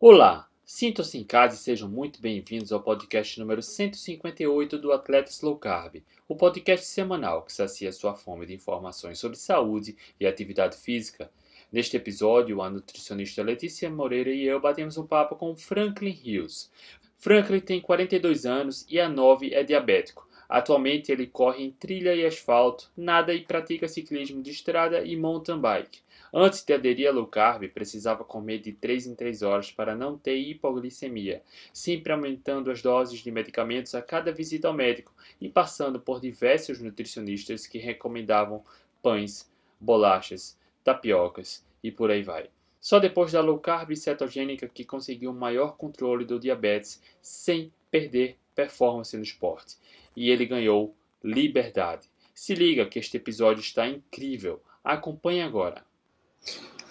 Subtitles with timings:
[0.00, 5.58] Olá, sintam-se em casa e sejam muito bem-vindos ao podcast número 158 do Atleta Slow
[5.58, 5.96] Carb,
[6.28, 11.28] o podcast semanal que sacia sua fome de informações sobre saúde e atividade física.
[11.72, 16.70] Neste episódio, a nutricionista Letícia Moreira e eu batemos um papo com Franklin Hills.
[17.16, 20.28] Franklin tem 42 anos e há 9 é diabético.
[20.48, 25.60] Atualmente ele corre em trilha e asfalto, nada e pratica ciclismo de estrada e mountain
[25.60, 25.98] bike.
[26.32, 30.18] Antes de aderir a low carb, precisava comer de 3 em 3 horas para não
[30.18, 31.42] ter hipoglicemia,
[31.72, 36.80] sempre aumentando as doses de medicamentos a cada visita ao médico e passando por diversos
[36.80, 38.62] nutricionistas que recomendavam
[39.02, 39.50] pães,
[39.80, 42.50] bolachas, tapiocas e por aí vai.
[42.80, 49.16] Só depois da low carb cetogênica que conseguiu maior controle do diabetes sem perder performance
[49.16, 49.76] no esporte.
[50.14, 52.08] E ele ganhou liberdade.
[52.34, 54.62] Se liga que este episódio está incrível.
[54.84, 55.87] Acompanhe agora.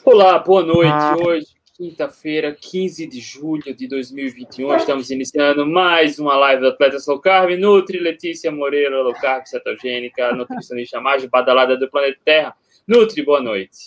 [0.10, 0.90] Olá, boa noite.
[0.90, 1.18] Ah.
[1.18, 7.20] Hoje, quinta-feira, 15 de julho de 2021, estamos iniciando mais uma live do Atletas Low
[7.20, 7.52] Carb.
[7.58, 12.56] Nutri Letícia Moreira, Low Carb Cetogênica, nutricionista mais badalada do planeta Terra.
[12.88, 13.80] Nutri, boa noite.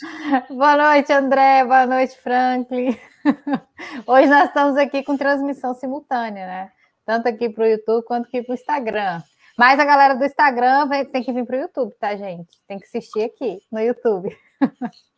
[0.50, 1.64] Boa noite, André.
[1.64, 2.94] Boa noite, Franklin.
[4.06, 6.72] Hoje nós estamos aqui com transmissão simultânea, né?
[7.06, 9.22] Tanto aqui para o YouTube quanto aqui para o Instagram.
[9.56, 12.48] Mas a galera do Instagram tem que vir para o YouTube, tá, gente?
[12.69, 14.36] Tem que assistir aqui no YouTube.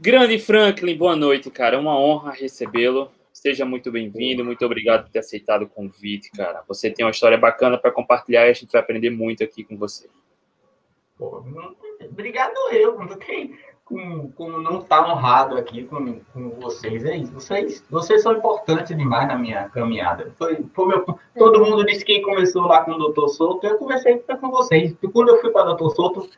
[0.00, 1.76] Grande Franklin, boa noite, cara.
[1.76, 3.10] É uma honra recebê-lo.
[3.32, 6.64] Seja muito bem-vindo, muito obrigado por ter aceitado o convite, cara.
[6.68, 9.76] Você tem uma história bacana para compartilhar e a gente vai aprender muito aqui com
[9.76, 10.08] você.
[11.18, 11.44] Pô,
[12.10, 17.04] obrigado eu, não tem como, como não estar tá honrado aqui com, com vocês.
[17.04, 17.32] É isso.
[17.32, 20.34] Vocês, vocês são importantes demais na minha caminhada.
[20.36, 21.06] Foi, foi meu,
[21.38, 24.94] todo mundo disse que começou lá com o Doutor Souto, eu conversei com vocês.
[25.12, 26.28] Quando eu fui para o Doutor Souto,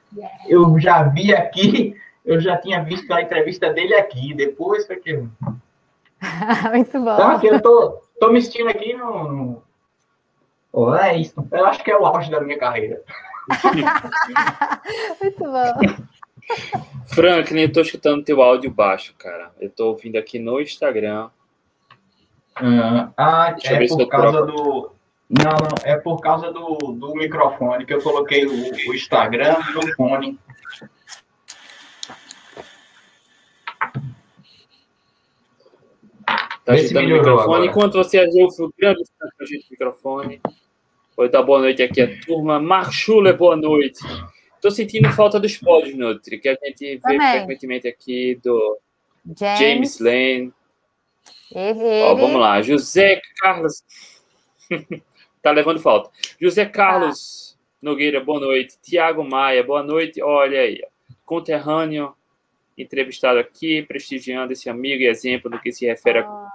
[0.47, 1.97] eu já vi aqui
[2.29, 5.15] eu já tinha visto a entrevista dele aqui, depois foi que.
[6.71, 7.15] Muito bom.
[7.15, 9.33] Então, aqui, eu tô, tô me sentindo aqui no.
[9.33, 9.63] no...
[10.71, 11.35] Oh, é isso.
[11.51, 13.03] Eu acho que é o auge da minha carreira.
[15.23, 15.73] Muito bom.
[17.07, 19.51] Franklin, eu tô escutando teu áudio baixo, cara.
[19.59, 21.31] Eu tô ouvindo aqui no Instagram.
[22.55, 24.93] Ah, ah é por causa do.
[25.31, 29.95] Não, não, é por causa do, do microfone que eu coloquei o, o Instagram no
[29.95, 30.39] fone.
[36.69, 37.43] Tá agitando o microfone.
[37.43, 37.65] Agora.
[37.65, 39.03] Enquanto você ajuda o grande
[39.41, 40.41] agita o microfone.
[41.17, 42.61] Oi, tá boa noite aqui a turma.
[42.61, 44.01] Marchula, boa noite.
[44.61, 47.19] Tô sentindo falta dos pódios, Nutri, que a gente Também.
[47.19, 48.79] vê frequentemente aqui do
[49.35, 50.53] James, James Lane.
[51.55, 52.61] Ele, Ó, vamos lá.
[52.61, 53.83] José Carlos.
[55.41, 56.11] tá levando falta.
[56.39, 57.65] José Carlos ah.
[57.81, 58.77] Nogueira, boa noite.
[58.83, 60.21] Tiago Maia, boa noite.
[60.23, 60.83] Olha aí.
[61.25, 62.15] Conterrâneo
[62.77, 66.48] entrevistado aqui, prestigiando esse amigo e exemplo no que se refere a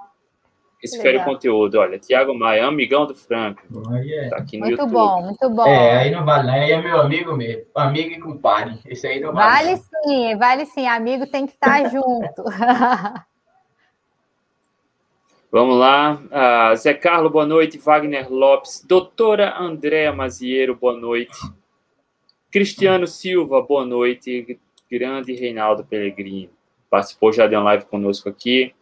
[0.84, 1.80] esse refere o conteúdo.
[1.80, 3.62] Olha, Tiago Maia, amigão do Franco.
[3.96, 4.30] É.
[4.30, 4.94] Tá aqui no muito YouTube.
[4.94, 5.66] bom, muito bom.
[5.66, 8.80] É, aí não vale, aí é meu amigo mesmo, amigo e compadre.
[8.86, 9.66] Esse aí não vale.
[9.66, 12.44] Vale sim, vale sim, amigo tem que estar junto.
[15.52, 16.20] Vamos lá.
[16.32, 17.78] Uh, Zé Carlos, boa noite.
[17.78, 18.84] Wagner Lopes.
[18.88, 21.38] Doutora Andréa Maziero, boa noite.
[22.52, 24.60] Cristiano Silva, boa noite
[24.94, 26.52] grande Reinaldo Pellegrini.
[26.90, 28.74] Participou já de uma live conosco aqui.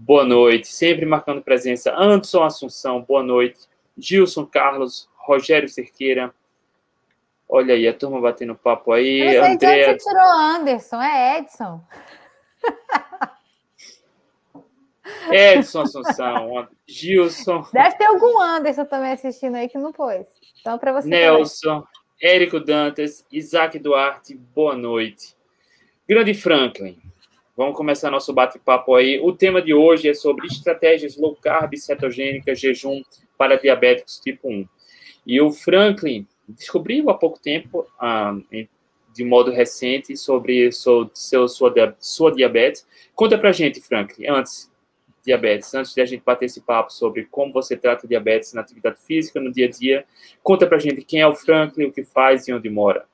[0.00, 1.92] Boa noite, sempre marcando presença.
[1.92, 3.58] Anderson Assunção, boa noite.
[3.96, 6.32] Gilson Carlos, Rogério Cerqueira.
[7.48, 9.18] Olha aí, a turma batendo papo aí.
[9.18, 9.84] Eu não sei André...
[9.84, 11.84] você tirou Anderson, é Edson.
[15.32, 17.66] Edson Assunção, Gilson.
[17.72, 20.26] Deve ter algum Anderson também assistindo aí que não pôs.
[20.60, 21.08] Então, para você.
[21.08, 21.80] Nelson.
[21.80, 21.98] Também.
[22.20, 25.36] Érico Dantas, Isaac Duarte, boa noite.
[26.08, 27.00] Grande Franklin,
[27.58, 29.18] vamos começar nosso bate-papo aí.
[29.20, 33.02] O tema de hoje é sobre estratégias low carb, cetogênica, jejum
[33.36, 34.68] para diabéticos tipo 1.
[35.26, 38.32] E o Franklin descobriu há pouco tempo, ah,
[39.12, 42.86] de modo recente, sobre seu, seu, sua, sua diabetes.
[43.12, 44.70] Conta pra gente, Franklin, antes,
[45.26, 45.74] diabetes.
[45.74, 49.40] Antes de a gente bater esse papo sobre como você trata diabetes na atividade física,
[49.40, 50.06] no dia a dia,
[50.44, 53.04] conta pra gente quem é o Franklin, o que faz e onde mora.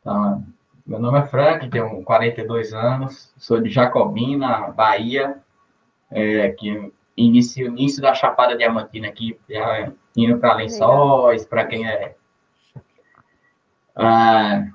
[0.00, 0.44] Então,
[0.86, 5.38] meu nome é Franklin, tenho 42 anos, sou de Jacobina, Bahia,
[6.10, 9.38] é, que inicio, início da Chapada Diamantina aqui,
[10.16, 12.14] indo para Lençóis, para quem é.
[13.96, 14.66] Ah,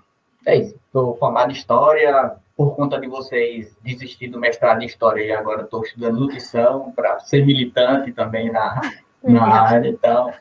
[0.45, 5.23] é isso, estou formado em História, por conta de vocês desistir do mestrado em História
[5.23, 8.81] e agora estou estudando nutrição para ser militante também na,
[9.23, 9.87] na área.
[9.87, 10.33] Então,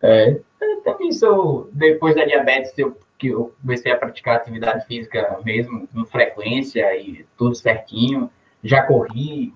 [0.00, 0.38] é,
[0.84, 6.04] também sou, depois da diabetes, eu, que eu comecei a praticar atividade física mesmo, com
[6.04, 8.28] frequência e tudo certinho.
[8.64, 9.54] Já corri,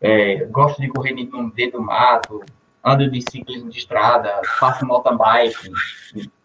[0.00, 2.44] é, gosto de correr no meio do mato,
[2.82, 5.72] ando de ciclismo de estrada, faço mountain bike,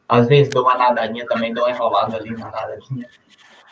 [0.10, 3.08] às vezes dou uma nadadinha também, dou uma enrolada ali na nadadinha.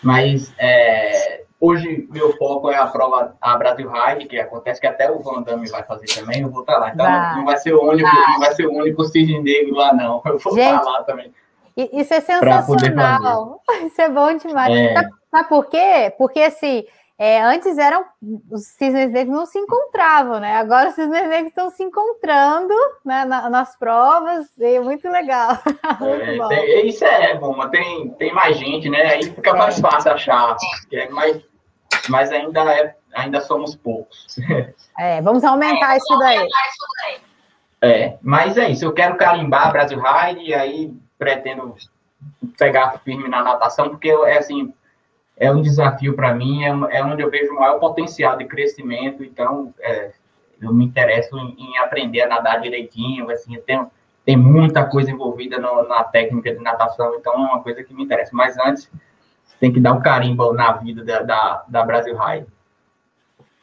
[0.03, 5.09] Mas é, hoje meu foco é a prova, a Brasil Ride, que acontece que até
[5.09, 6.91] o Van Damme vai fazer também, eu vou estar lá.
[6.91, 7.35] Então vai.
[7.35, 8.33] não vai ser o único, vai.
[8.33, 10.21] não vai ser o único cisne negro lá, não.
[10.23, 11.33] Eu vou Gente, estar lá também.
[11.75, 13.61] Isso é sensacional.
[13.83, 14.75] Isso é bom demais.
[14.75, 14.93] É.
[14.93, 16.13] Sabe, sabe por quê?
[16.17, 16.85] Porque assim
[17.23, 18.03] é, antes eram
[18.49, 20.55] os cisnes negros não se encontravam, né?
[20.57, 22.73] Agora os cisnes negros estão se encontrando
[23.05, 25.55] né, na, nas provas, e é muito legal.
[26.01, 29.03] muito é, tem, isso é bom, mas tem, tem mais gente, né?
[29.03, 30.57] Aí fica mais fácil achar,
[30.91, 31.39] é mais,
[32.09, 34.37] mas ainda, é, ainda somos poucos.
[34.97, 36.37] É, vamos aumentar, é, isso, daí.
[36.37, 37.21] aumentar isso daí.
[37.83, 40.91] É, mas é isso, eu quero carimbar Brasil Ride e aí
[41.21, 41.75] pretendo
[42.57, 44.73] pegar firme na natação, porque é assim,
[45.37, 49.23] é um desafio para mim, é, é, onde eu vejo o maior potencial de crescimento,
[49.23, 50.13] então é,
[50.59, 53.85] eu me interesso em, em, aprender a nadar direitinho, assim, tem,
[54.25, 58.03] tem muita coisa envolvida no, na técnica de natação, então é uma coisa que me
[58.03, 58.31] interessa.
[58.33, 58.91] Mas antes,
[59.59, 62.47] tem que dar um carimbo na vida da, da, da Brasil High,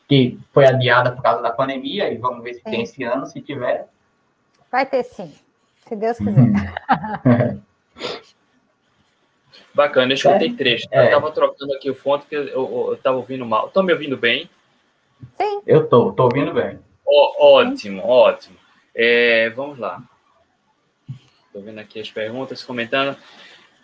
[0.06, 3.40] que foi adiada por causa da pandemia, e vamos ver se tem esse ano, se
[3.40, 3.88] tiver.
[4.70, 5.34] Vai ter sim,
[5.88, 6.40] se Deus quiser.
[6.40, 7.62] Uhum.
[9.75, 10.88] Bacana, eu escutei é, trecho.
[10.90, 11.00] É.
[11.00, 13.69] Eu estava trocando aqui o fonte, porque eu, estava ouvindo mal.
[13.69, 14.50] Estão me ouvindo bem?
[15.37, 15.62] Sim.
[15.67, 16.79] Eu tô, tô ouvindo bem.
[17.06, 18.56] ótimo, ótimo.
[18.94, 20.02] É, vamos lá.
[21.46, 23.17] Estou vendo aqui as perguntas, comentando.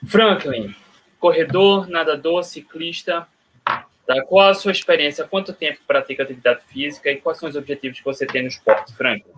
[0.07, 0.75] Franklin,
[1.21, 3.27] corredor, nadador, ciclista.
[3.65, 4.23] Tá?
[4.27, 5.27] Qual a sua experiência?
[5.27, 8.93] Quanto tempo pratica atividade física e quais são os objetivos que você tem no esporte,
[8.95, 9.33] Franklin?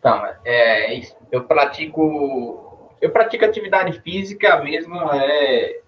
[0.00, 0.98] Então, é,
[1.30, 2.66] eu pratico
[3.00, 5.80] eu pratico atividade física mesmo é,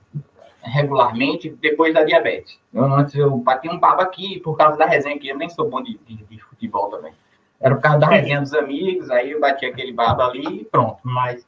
[0.63, 2.59] regularmente depois da diabetes.
[2.73, 5.69] Eu, antes eu bati um papo aqui por causa da resenha, que eu nem sou
[5.69, 7.13] bom de, de, de futebol também.
[7.61, 10.99] Era por causa da resenha dos amigos, aí eu bati aquele baba ali e pronto.
[11.03, 11.47] Mas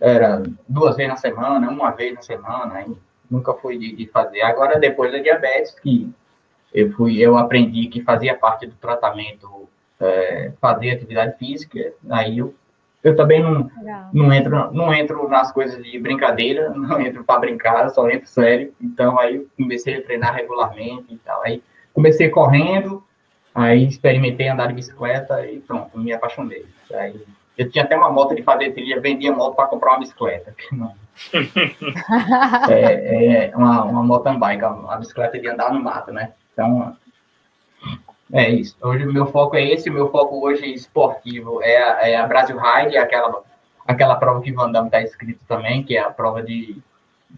[0.00, 2.96] era duas vezes na semana, uma vez na semana, aí
[3.30, 4.42] nunca fui de, de fazer.
[4.42, 6.10] Agora, depois da diabetes, que
[6.72, 9.68] eu fui, eu aprendi que fazia parte do tratamento
[10.00, 12.54] é, fazer atividade física, aí eu
[13.02, 13.70] eu também não,
[14.12, 18.74] não, entro, não entro nas coisas de brincadeira, não entro para brincar, só entro sério.
[18.80, 21.42] Então, aí comecei a treinar regularmente e tal.
[21.42, 21.62] Aí
[21.94, 23.02] comecei correndo,
[23.54, 26.66] aí experimentei andar de bicicleta e pronto, me apaixonei.
[26.92, 27.24] Aí,
[27.56, 30.54] eu tinha até uma moto de fazer trilha, vendia moto para comprar uma bicicleta.
[32.68, 36.32] é, é uma, uma mountain bike, uma bicicleta de andar no mato, né?
[36.52, 36.94] Então,
[38.32, 38.76] é isso.
[38.80, 42.26] Hoje o meu foco é esse, o meu foco hoje esportivo é a, é a
[42.26, 43.42] Brasil Ride, aquela,
[43.86, 46.80] aquela prova que Van Damme está escrito também, que é a prova de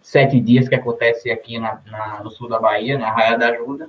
[0.02, 3.88] sete dias que acontece aqui na, na no sul da Bahia, na Raia da Ajuda.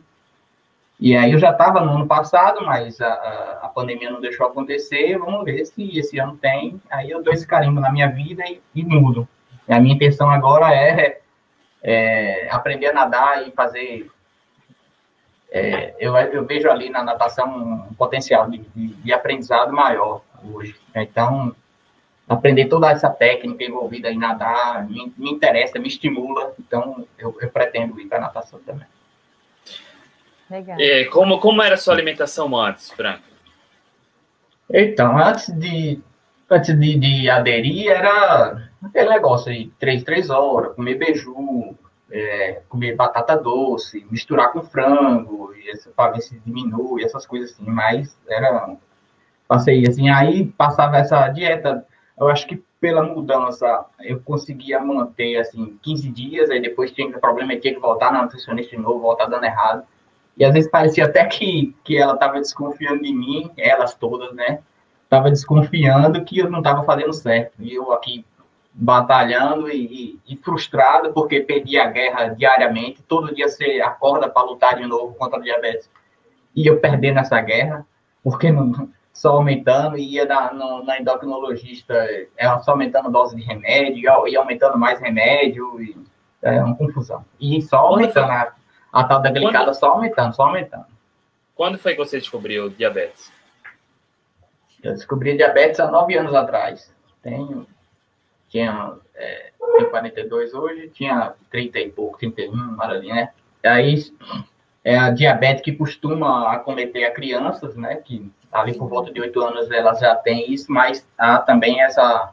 [0.99, 4.47] E aí eu já estava no ano passado, mas a, a, a, pandemia não deixou
[4.47, 5.17] acontecer.
[5.17, 6.79] Vamos ver se esse ano tem.
[6.89, 9.27] Aí eu dou esse carimbo na minha vida e, e mudo.
[9.67, 11.19] E a minha intenção agora é,
[11.81, 14.09] é aprender a nadar e fazer
[15.53, 20.75] é, eu, eu, vejo ali na natação um potencial de, de, de, aprendizado maior hoje.
[20.95, 21.55] Então,
[22.27, 26.55] aprender toda essa técnica envolvida em nadar me, me interessa, me estimula.
[26.59, 28.87] Então, eu, eu pretendo ir para a natação também.
[30.49, 30.79] Legal.
[30.79, 33.21] E como, como era a sua alimentação antes, Franco?
[34.71, 36.01] Então, antes de,
[36.49, 41.75] antes de, de aderir, era aquele negócio de três, três horas, comer beiju,
[42.13, 45.51] é, comer batata doce, misturar com frango,
[45.95, 48.75] para ver se diminui, essas coisas assim, mas era,
[49.47, 51.85] passei assim, aí passava essa dieta,
[52.17, 57.55] eu acho que pela mudança, eu conseguia manter, assim, 15 dias, aí depois tinha problema,
[57.55, 59.83] tinha que voltar na nutricionista de novo, voltar dando errado,
[60.37, 64.59] e às vezes parecia até que, que ela estava desconfiando de mim, elas todas, né,
[65.03, 68.25] estava desconfiando que eu não estava fazendo certo, e eu aqui
[68.73, 73.03] batalhando e, e, frustrado porque perdi a guerra diariamente.
[73.03, 75.89] Todo dia você acorda para lutar de novo contra a diabetes.
[76.55, 77.85] E eu perdendo essa guerra,
[78.23, 81.93] porque não, só aumentando, e ia na, no, na endocrinologista,
[82.35, 85.95] ela só aumentando dose de remédio, e aumentando mais remédio, e
[86.41, 87.23] é uma confusão.
[87.39, 88.53] E só aumentando a,
[88.91, 89.75] a tal da glicada, Quando...
[89.75, 90.85] só aumentando, só aumentando.
[91.55, 93.31] Quando foi que você descobriu diabetes?
[94.81, 96.93] Eu descobri diabetes há nove anos atrás.
[97.21, 97.65] Tenho
[98.53, 103.31] tinha é, tem 42 hoje, tinha 30 e pouco, 31, ali, né?
[103.65, 103.95] Aí
[104.83, 107.95] é a diabetes que costuma acometer a crianças, né?
[107.95, 112.31] Que ali por volta de 8 anos elas já têm isso, mas há também essa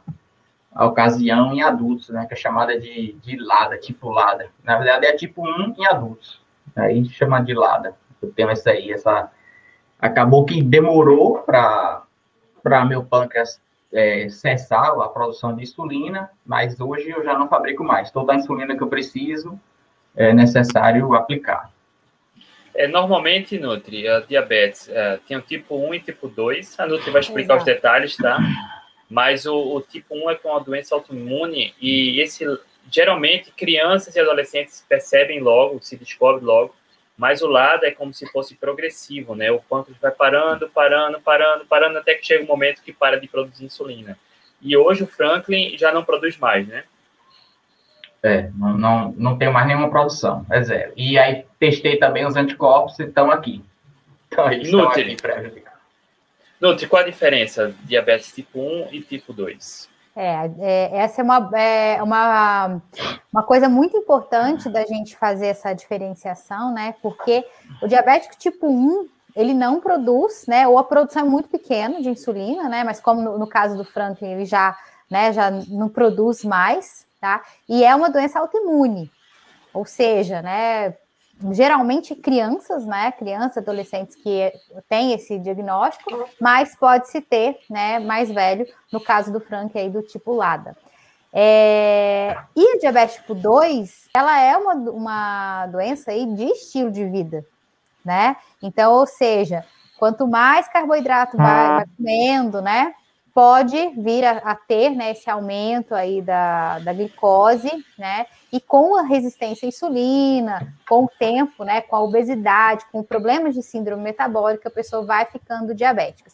[0.75, 2.27] ocasião em adultos, né?
[2.27, 4.49] Que é chamada de, de LADA, tipo LADA.
[4.63, 6.39] Na verdade é tipo 1 em adultos.
[6.75, 7.95] Aí chama de LADA.
[8.21, 9.31] Eu tenho essa aí, essa,
[9.99, 12.05] acabou que demorou para
[12.85, 13.59] meu pâncreas
[13.93, 18.11] é, cessar a produção de insulina, mas hoje eu já não fabrico mais.
[18.11, 19.59] Toda a insulina que eu preciso
[20.15, 21.71] é necessário aplicar.
[22.73, 26.79] É, normalmente, Nutri, a diabetes é, tem o tipo 1 e tipo 2.
[26.79, 27.69] A Nutri vai explicar Exato.
[27.69, 28.39] os detalhes, tá?
[29.09, 32.45] Mas o, o, tipo 1 é com uma doença autoimune e esse
[32.89, 36.73] geralmente crianças e adolescentes percebem logo, se descobre logo,
[37.21, 39.51] mas o lado é como se fosse progressivo, né?
[39.51, 43.27] O pâncreas vai parando, parando, parando, parando até que chega um momento que para de
[43.27, 44.17] produzir insulina.
[44.59, 46.83] E hoje o Franklin já não produz mais, né?
[48.23, 50.93] É, não, não, não tenho mais nenhuma produção, é zero.
[50.97, 53.63] E aí testei também os anticorpos e estão aqui.
[54.27, 55.13] Então, eles Nutri.
[55.13, 55.63] estão aqui
[56.59, 59.87] Nutri, qual a diferença de diabetes tipo 1 e tipo 2?
[60.23, 62.79] É, é, essa é uma, é uma,
[63.33, 66.93] uma coisa muito importante da gente fazer essa diferenciação, né?
[67.01, 67.43] Porque
[67.81, 70.67] o diabético tipo 1, ele não produz, né?
[70.67, 72.83] Ou a produção é muito pequena de insulina, né?
[72.83, 74.77] Mas como no, no caso do Franklin, ele já,
[75.09, 77.41] né, já não produz mais, tá?
[77.67, 79.09] E é uma doença autoimune.
[79.73, 80.93] Ou seja, né,
[81.51, 84.51] geralmente crianças, né, crianças, adolescentes que
[84.87, 90.01] têm esse diagnóstico, mas pode-se ter, né, mais velho, no caso do Frank aí, do
[90.01, 90.75] tipo LADA.
[91.33, 97.05] É, e a diabetes tipo 2, ela é uma, uma doença aí de estilo de
[97.05, 97.45] vida,
[98.03, 98.35] né?
[98.61, 99.63] Então, ou seja,
[99.97, 102.93] quanto mais carboidrato vai, vai comendo, né,
[103.33, 108.25] pode vir a, a, ter né, esse aumento aí da, da glicose, né?
[108.51, 113.55] E com a resistência à insulina, com o tempo, né, com a obesidade, com problemas
[113.55, 116.29] de síndrome metabólica, a pessoa vai ficando diabética.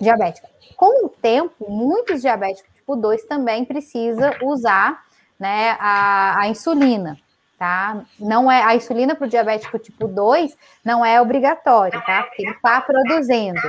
[0.00, 0.48] diabética.
[0.76, 5.02] Com o tempo, muitos diabéticos tipo 2 também precisa usar
[5.38, 7.18] né, a, a insulina,
[7.58, 8.04] tá?
[8.18, 12.22] Não é a insulina para o diabético tipo 2 não é obrigatório, tá?
[12.22, 13.60] Porque ele está produzindo.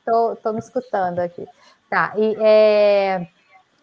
[0.00, 1.46] Estou me escutando aqui.
[1.88, 3.26] Tá, e, é...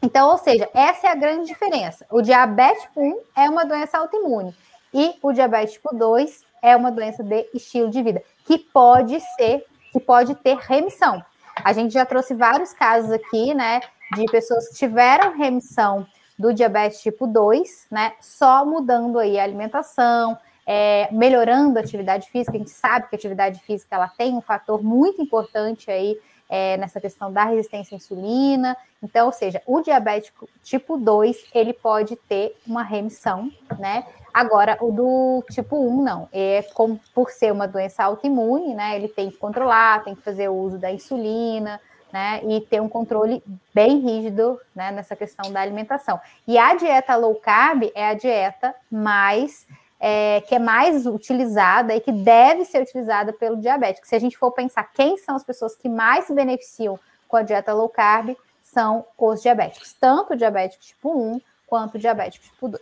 [0.01, 2.05] Então, ou seja, essa é a grande diferença.
[2.11, 4.55] O diabetes tipo 1 é uma doença autoimune
[4.93, 9.65] e o diabetes tipo 2 é uma doença de estilo de vida, que pode ser,
[9.91, 11.23] que pode ter remissão.
[11.63, 13.81] A gente já trouxe vários casos aqui, né,
[14.15, 16.05] de pessoas que tiveram remissão
[16.37, 22.57] do diabetes tipo 2, né, só mudando aí a alimentação, é, melhorando a atividade física.
[22.57, 26.19] A gente sabe que a atividade física ela tem um fator muito importante aí
[26.49, 28.75] é, nessa questão da resistência à insulina.
[29.01, 34.05] Então, ou seja, o diabético tipo 2, ele pode ter uma remissão, né?
[34.33, 36.29] Agora, o do tipo 1, não.
[36.33, 36.65] É
[37.13, 38.97] por ser uma doença autoimune, né?
[38.97, 41.79] Ele tem que controlar, tem que fazer o uso da insulina,
[42.11, 42.41] né?
[42.43, 43.41] E ter um controle
[43.73, 44.91] bem rígido, né?
[44.91, 46.19] Nessa questão da alimentação.
[46.45, 49.65] E a dieta low carb é a dieta mais
[49.99, 54.07] é, que é mais utilizada e que deve ser utilizada pelo diabético.
[54.07, 57.43] Se a gente for pensar quem são as pessoas que mais se beneficiam com a
[57.43, 62.67] dieta low carb, são os diabéticos, tanto o diabético tipo 1 quanto o diabético tipo
[62.67, 62.81] 2.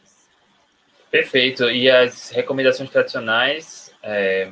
[1.10, 1.69] Perfeito.
[1.69, 4.50] E as recomendações tradicionais, é,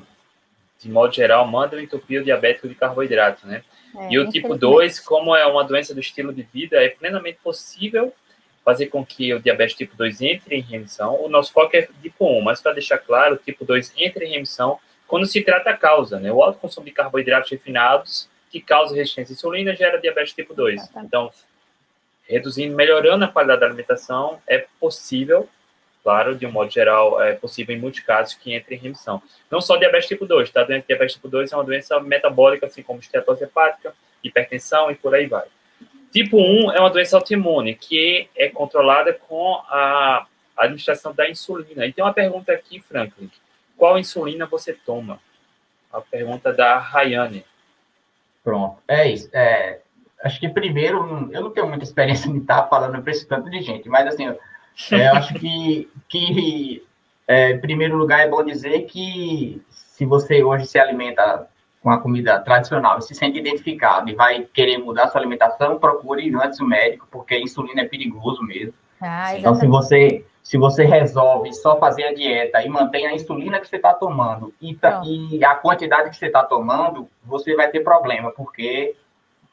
[0.80, 3.64] de modo geral, mandam entupir o diabético de carboidrato, né?
[3.96, 7.40] É, e o tipo 2, como é uma doença do estilo de vida, é plenamente
[7.44, 8.14] possível
[8.64, 11.22] fazer com que o diabetes tipo 2 entre em remissão.
[11.22, 14.32] O nosso foco é tipo 1, mas para deixar claro, o tipo 2 entra em
[14.32, 16.32] remissão quando se trata a causa, né?
[16.32, 20.90] O alto consumo de carboidratos refinados que causa resistência à insulina gera diabetes tipo 2.
[20.98, 21.32] Então,
[22.28, 25.50] reduzindo, melhorando a qualidade da alimentação, é possível,
[26.04, 29.22] claro, de um modo geral, é possível em muitos casos que entre em remissão.
[29.52, 30.62] Não só diabetes tipo 2, tá?
[30.62, 33.94] A doença de diabetes tipo 2 é uma doença metabólica, assim como esteatose hepática,
[34.24, 35.46] hipertensão e por aí vai.
[36.14, 41.88] Tipo 1 é uma doença autoimune que é controlada com a administração da insulina.
[41.88, 43.32] E tem uma pergunta aqui, Franklin.
[43.76, 45.20] Qual insulina você toma?
[45.92, 47.44] A pergunta da Rayane.
[48.44, 49.28] Pronto, é isso.
[49.34, 49.80] É,
[50.24, 53.62] acho que primeiro, eu não tenho muita experiência em estar falando para esse tanto de
[53.64, 56.86] gente, mas assim, é, eu acho que, que
[57.28, 61.48] é, em primeiro lugar é bom dizer que se você hoje se alimenta
[61.84, 66.34] com a comida tradicional e se sente identificado e vai querer mudar sua alimentação, procure
[66.34, 68.74] antes o médico, porque a insulina é perigoso mesmo.
[69.02, 73.60] Ah, então, se você, se você resolve só fazer a dieta e mantém a insulina
[73.60, 77.70] que você está tomando e, tá, e, a quantidade que você está tomando, você vai
[77.70, 78.96] ter problema, porque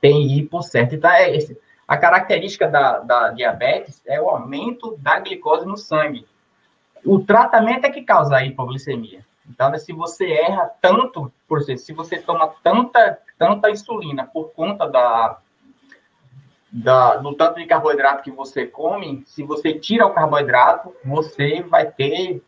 [0.00, 0.94] tem hipo certo.
[0.94, 1.58] Então, é esse.
[1.88, 6.25] A característica da, da diabetes é o aumento da glicose no sangue.
[7.04, 9.25] O tratamento é que causa a hipoglicemia.
[9.50, 14.88] Então, se você erra tanto, por exemplo, se você toma tanta, tanta insulina por conta
[14.88, 15.38] da,
[16.71, 21.90] da, do tanto de carboidrato que você come, se você tira o carboidrato, você vai
[21.90, 22.40] ter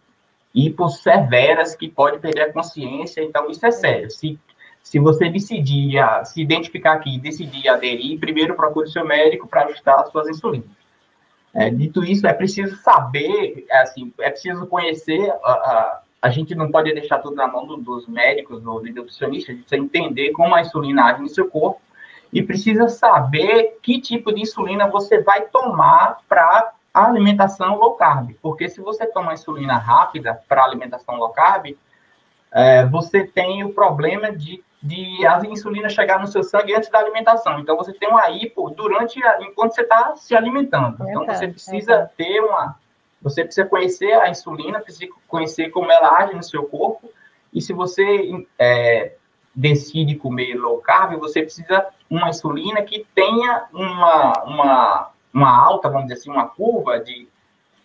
[0.55, 3.23] hipos severas que pode perder a consciência.
[3.23, 4.09] Então, isso é sério.
[4.09, 4.39] Se,
[4.81, 5.95] se você decidir
[6.25, 10.71] se identificar aqui, decidir aderir, primeiro procure seu médico para ajustar as suas insulinas.
[11.55, 16.55] É, dito isso, é preciso saber, é, assim, é preciso conhecer, a, a, a, gente
[16.55, 20.31] não pode deixar tudo na mão do, dos médicos, do nutricionista, a gente precisa entender
[20.31, 21.81] como a insulina age no seu corpo
[22.33, 28.35] e precisa saber que tipo de insulina você vai tomar para a alimentação low carb,
[28.41, 31.77] porque se você toma insulina rápida para alimentação low carb,
[32.53, 36.99] é, você tem o problema de, de a insulina chegar no seu sangue antes da
[36.99, 37.59] alimentação.
[37.59, 41.09] Então, você tem uma hipo durante a, enquanto você está se alimentando.
[41.09, 42.77] Então, você precisa ter uma.
[43.23, 47.11] Você precisa conhecer a insulina, precisa conhecer como ela age no seu corpo.
[47.53, 49.15] E se você é,
[49.55, 56.09] decide comer low carb, você precisa uma insulina que tenha uma, uma uma alta, vamos
[56.09, 57.27] dizer assim, uma curva de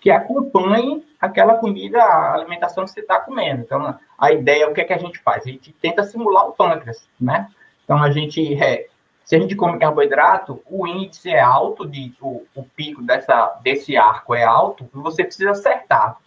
[0.02, 3.62] que acompanhe aquela comida, a alimentação que você está comendo.
[3.62, 5.44] Então, a ideia, o que é que a gente faz?
[5.44, 7.50] A gente tenta simular o pâncreas, né?
[7.84, 8.88] Então, a gente, é,
[9.28, 13.98] se a gente come carboidrato, o índice é alto, de, o, o pico dessa, desse
[13.98, 16.18] arco é alto, e você precisa acertar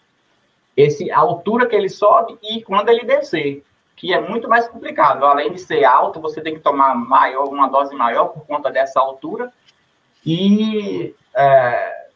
[0.76, 3.64] esse, a altura que ele sobe e quando ele descer,
[3.96, 5.24] que é muito mais complicado.
[5.24, 9.00] Além de ser alto, você tem que tomar maior, uma dose maior por conta dessa
[9.00, 9.50] altura,
[10.24, 12.06] e é,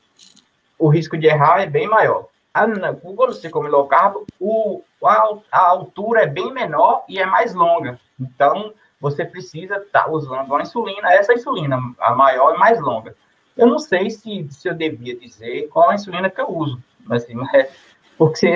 [0.79, 2.27] o risco de errar é bem maior.
[2.53, 7.55] Quando você come low carb, o, a, a, altura é bem menor e é mais
[7.55, 7.99] longa.
[8.21, 13.15] Então, você precisa estar tá usando uma insulina, essa insulina, a maior e mais longa.
[13.55, 17.35] Eu não sei se, se eu devia dizer qual a insulina que eu uso, assim,
[18.17, 18.51] porque,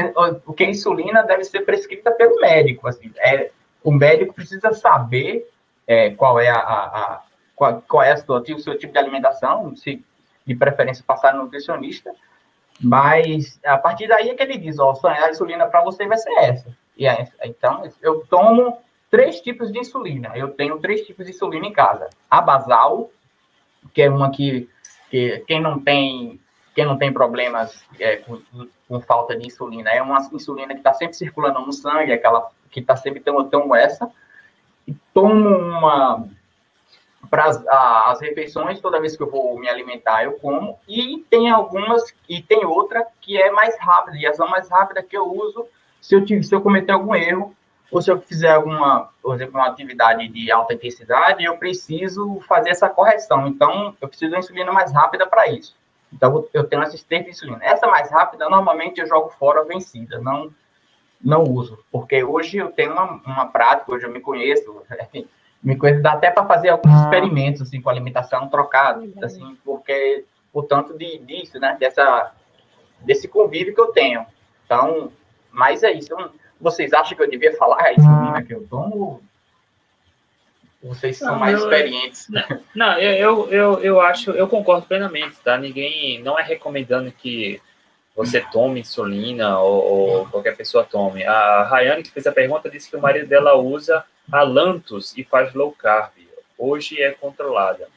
[0.46, 2.88] porque a insulina deve ser prescrita pelo médico.
[2.88, 3.50] Assim, é,
[3.84, 5.46] o médico precisa saber
[5.86, 7.22] é, qual é a, a,
[7.54, 10.02] qual, qual é sua, o seu tipo de alimentação, se
[10.46, 12.10] de preferência passar no nutricionista,
[12.80, 16.32] mas a partir daí é que ele diz, ó, a insulina para você vai ser
[16.38, 16.74] essa.
[16.96, 18.78] E é, então, eu tomo
[19.10, 20.32] três tipos de insulina.
[20.34, 22.08] Eu tenho três tipos de insulina em casa.
[22.30, 23.10] A basal,
[23.92, 24.68] que é uma que,
[25.10, 26.40] que quem não tem
[26.74, 28.40] quem não tem problemas é, com,
[28.86, 32.78] com, falta de insulina, é uma insulina que está sempre circulando no sangue, aquela que
[32.78, 34.08] está sempre tão, tão essa.
[34.86, 36.28] E tomo uma
[37.28, 40.78] para as, as, refeições, toda vez que eu vou me alimentar, eu como.
[40.88, 45.16] E tem algumas, e tem outra que é mais rápida, e essa mais rápida que
[45.16, 45.66] eu uso
[46.00, 47.54] se eu, se eu cometer algum erro,
[47.90, 52.70] ou se eu fizer alguma, por exemplo, uma atividade de alta intensidade, eu preciso fazer
[52.70, 53.46] essa correção.
[53.46, 55.74] Então, eu preciso de uma insulina mais rápida para isso.
[56.12, 57.58] Então, eu tenho esteira de insulina.
[57.62, 60.52] Essa mais rápida, normalmente, eu jogo fora vencida, não
[61.20, 64.82] não uso, porque hoje eu tenho uma, uma prática, hoje eu me conheço,
[65.62, 67.02] me coisa dá até para fazer alguns ah.
[67.02, 72.32] experimentos assim com alimentação trocada, assim, porque por tanto de disso, né, dessa
[73.00, 74.24] desse convívio que eu tenho.
[74.64, 75.10] Então,
[75.50, 76.14] mas é isso.
[76.60, 79.22] Vocês acham que eu devia falar a insulina que eu tomo?
[80.82, 82.28] Vocês são não, mais eu, experientes.
[82.74, 85.58] Não, eu, eu, eu acho, eu concordo plenamente, tá?
[85.58, 87.60] Ninguém não é recomendando que
[88.14, 91.24] você tome insulina ou, ou qualquer pessoa tome.
[91.24, 95.24] A Rayane, que fez a pergunta, disse que o marido dela usa a Lantus e
[95.24, 96.12] faz low carb.
[96.56, 97.88] Hoje é controlada.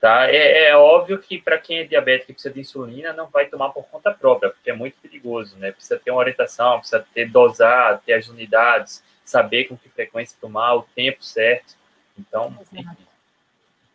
[0.00, 0.28] Tá?
[0.30, 3.68] É, é óbvio que para quem é diabético e precisa de insulina, não vai tomar
[3.68, 5.72] por conta própria, porque é muito perigoso, né?
[5.72, 10.74] Precisa ter uma orientação, precisa ter dosar, ter as unidades, saber com que frequência tomar,
[10.74, 11.74] o tempo certo.
[12.18, 12.86] Então, enfim.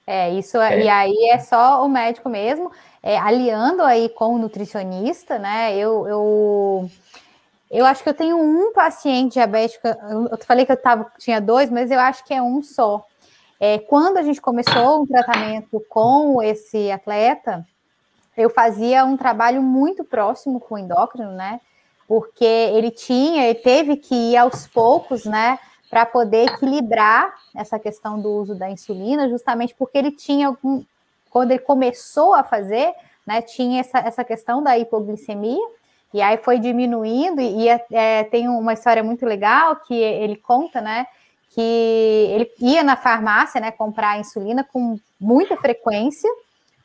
[0.06, 0.84] É, isso, é.
[0.84, 5.76] e aí é só o médico mesmo, é, aliando aí com o nutricionista, né?
[5.76, 6.92] Eu, eu
[7.72, 9.88] eu acho que eu tenho um paciente diabético.
[9.88, 13.06] Eu falei que eu tava, tinha dois, mas eu acho que é um só.
[13.60, 17.66] É, quando a gente começou um tratamento com esse atleta,
[18.36, 21.62] eu fazia um trabalho muito próximo com o endócrino, né?
[22.08, 25.58] Porque ele tinha, ele teve que ir aos poucos, né?
[25.90, 30.84] Para poder equilibrar essa questão do uso da insulina, justamente porque ele tinha algum.
[31.30, 32.94] Quando ele começou a fazer,
[33.26, 33.42] né?
[33.42, 35.66] Tinha essa, essa questão da hipoglicemia
[36.16, 40.80] e aí foi diminuindo, e, é, é, tem uma história muito legal que ele conta,
[40.80, 41.06] né?
[41.56, 46.30] Que ele ia na farmácia, né, comprar insulina com muita frequência,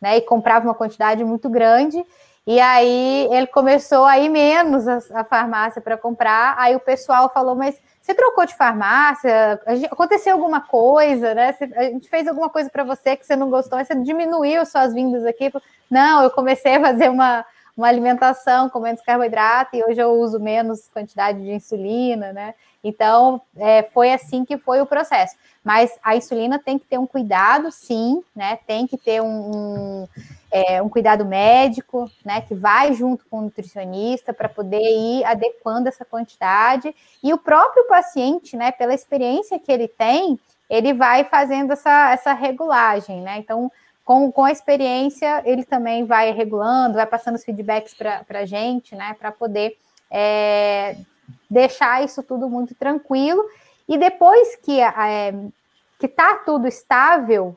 [0.00, 0.16] né?
[0.18, 2.02] E comprava uma quantidade muito grande.
[2.46, 6.54] E aí ele começou a ir menos a, a farmácia para comprar.
[6.56, 9.60] Aí o pessoal falou, mas você trocou de farmácia?
[9.90, 11.54] Aconteceu alguma coisa, né?
[11.76, 15.24] A gente fez alguma coisa para você que você não gostou, você diminuiu suas vindas
[15.26, 15.52] aqui.
[15.90, 17.44] Não, eu comecei a fazer uma,
[17.76, 22.54] uma alimentação com menos carboidrato e hoje eu uso menos quantidade de insulina, né?
[22.82, 25.36] Então, é, foi assim que foi o processo.
[25.62, 28.58] Mas a insulina tem que ter um cuidado, sim, né?
[28.66, 29.26] Tem que ter um.
[29.26, 30.08] um
[30.50, 35.88] é, um cuidado médico, né, que vai junto com o nutricionista para poder ir adequando
[35.88, 40.38] essa quantidade, e o próprio paciente, né, pela experiência que ele tem,
[40.68, 43.38] ele vai fazendo essa, essa regulagem, né?
[43.38, 43.70] Então,
[44.04, 48.94] com, com a experiência, ele também vai regulando, vai passando os feedbacks para a gente,
[48.96, 49.76] né, para poder
[50.10, 50.96] é,
[51.50, 53.44] deixar isso tudo muito tranquilo.
[53.88, 55.34] E depois que é,
[55.98, 57.56] que está tudo estável,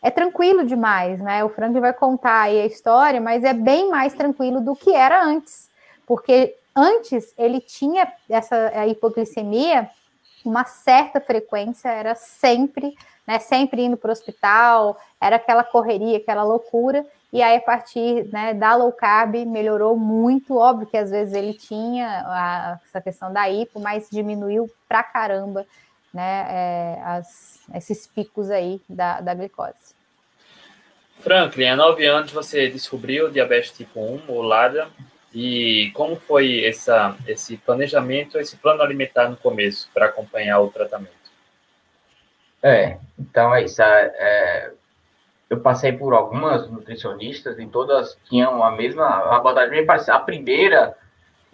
[0.00, 1.44] é tranquilo demais, né?
[1.44, 5.24] O Franklin vai contar aí a história, mas é bem mais tranquilo do que era
[5.24, 5.68] antes,
[6.06, 9.90] porque antes ele tinha essa hipoglicemia,
[10.44, 13.38] uma certa frequência, era sempre, né?
[13.38, 17.04] Sempre indo para o hospital, era aquela correria, aquela loucura.
[17.32, 20.56] E aí, a partir né, da low carb, melhorou muito.
[20.56, 25.66] Óbvio que às vezes ele tinha a, essa questão da hipo, mas diminuiu pra caramba
[26.12, 29.94] né, é, as, esses picos aí da, da glicose.
[31.20, 34.90] Franklin, há nove anos você descobriu diabetes tipo 1, ou LADA,
[35.32, 41.21] e como foi essa, esse planejamento, esse plano alimentar no começo, para acompanhar o tratamento?
[42.62, 43.82] É, então é isso.
[43.82, 44.72] É, é
[45.50, 49.86] eu passei por algumas nutricionistas e todas tinham a mesma abordagem.
[50.08, 50.96] A primeira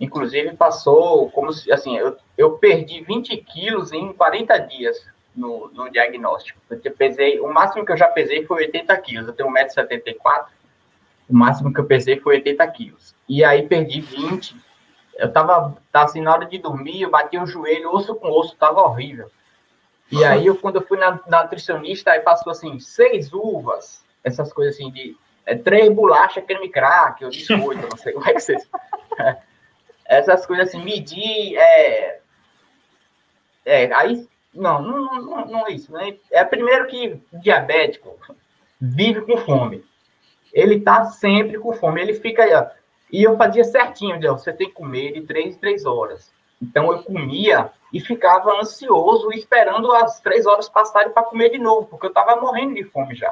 [0.01, 5.91] Inclusive, passou como se, assim, eu, eu perdi 20 quilos em 40 dias no, no
[5.91, 6.61] diagnóstico.
[6.71, 9.27] Eu pesei, o máximo que eu já pesei foi 80 quilos.
[9.27, 10.47] Eu tenho 1,74m.
[11.29, 13.15] O máximo que eu pesei foi 80 quilos.
[13.29, 14.55] E aí perdi 20.
[15.17, 18.55] Eu tava, tava assim, na hora de dormir, eu bati o joelho, osso com osso,
[18.55, 19.29] tava horrível.
[20.11, 24.53] E aí, eu, quando eu fui na, na nutricionista, aí passou assim, seis uvas, essas
[24.53, 28.35] coisas assim de é, três bolachas creme crack, eu disse oito, não sei como é
[28.35, 28.69] que vocês.
[30.05, 31.57] essas coisas assim, medir.
[31.57, 32.21] É,
[33.65, 35.93] é, aí, não, não, não, não é isso.
[35.93, 36.17] Né?
[36.31, 38.19] É primeiro que diabético
[38.81, 39.85] vive com fome.
[40.53, 42.01] Ele tá sempre com fome.
[42.01, 42.67] Ele fica aí, ó.
[43.13, 46.33] E eu fazia certinho, você tem que comer de três em três horas.
[46.61, 51.87] Então eu comia e ficava ansioso, esperando as três horas passarem para comer de novo,
[51.87, 53.31] porque eu estava morrendo de fome já.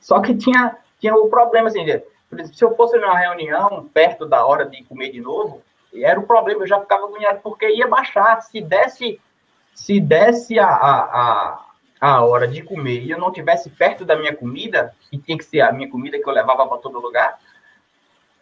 [0.00, 1.84] Só que tinha, tinha o problema assim,
[2.28, 6.20] por exemplo, se eu fosse numa reunião perto da hora de comer de novo, era
[6.20, 8.40] o problema, eu já ficava agoniado, porque ia baixar.
[8.42, 9.20] Se desse,
[9.74, 11.64] se desse a, a,
[12.00, 15.44] a, hora de comer e eu não tivesse perto da minha comida, e tinha que
[15.44, 17.38] ser a minha comida que eu levava para todo lugar,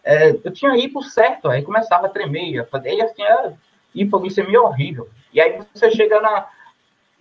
[0.04, 3.52] é, eu tinha hipo certo, aí começava a tremer, fazer assim, é,
[3.94, 5.09] hipoglicemia horrível.
[5.33, 6.46] E aí você chega na,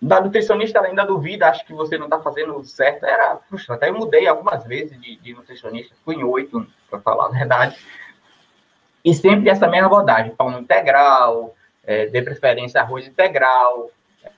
[0.00, 3.04] da nutricionista ainda duvida, acho que você não está fazendo certo.
[3.04, 7.30] Era, até eu mudei algumas vezes de, de nutricionista, fui em oito, para falar a
[7.30, 7.76] verdade.
[9.04, 11.54] E sempre essa mesma abordagem, pão integral,
[11.84, 13.90] é, de preferência arroz integral,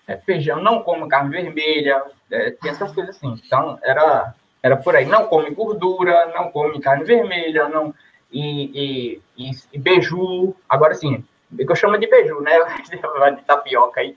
[0.07, 3.41] é, feijão, não como carne vermelha, é, essas coisas assim.
[3.45, 7.95] Então, era, era por aí, não come gordura, não come carne vermelha, não
[8.33, 11.25] e, e, e, e beiju, agora sim,
[11.57, 12.53] que eu chamo de beiju, né?
[13.37, 14.17] de tapioca aí,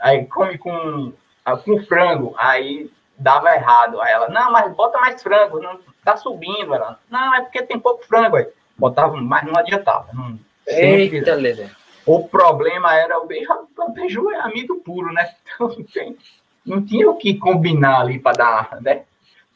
[0.00, 1.12] aí come com,
[1.64, 4.00] com frango, aí dava errado.
[4.00, 6.74] Aí ela, não, mas bota mais frango, não tá subindo.
[6.74, 8.46] Ela, não, é porque tem pouco frango aí
[8.78, 10.08] botava, mas não adiantava.
[10.12, 11.66] Não, Eita, Lelê.
[12.06, 15.34] O problema era o beijo, o beijo é amigo puro, né?
[15.54, 16.16] Então não, tem,
[16.64, 19.02] não tinha o que combinar ali para dar, né?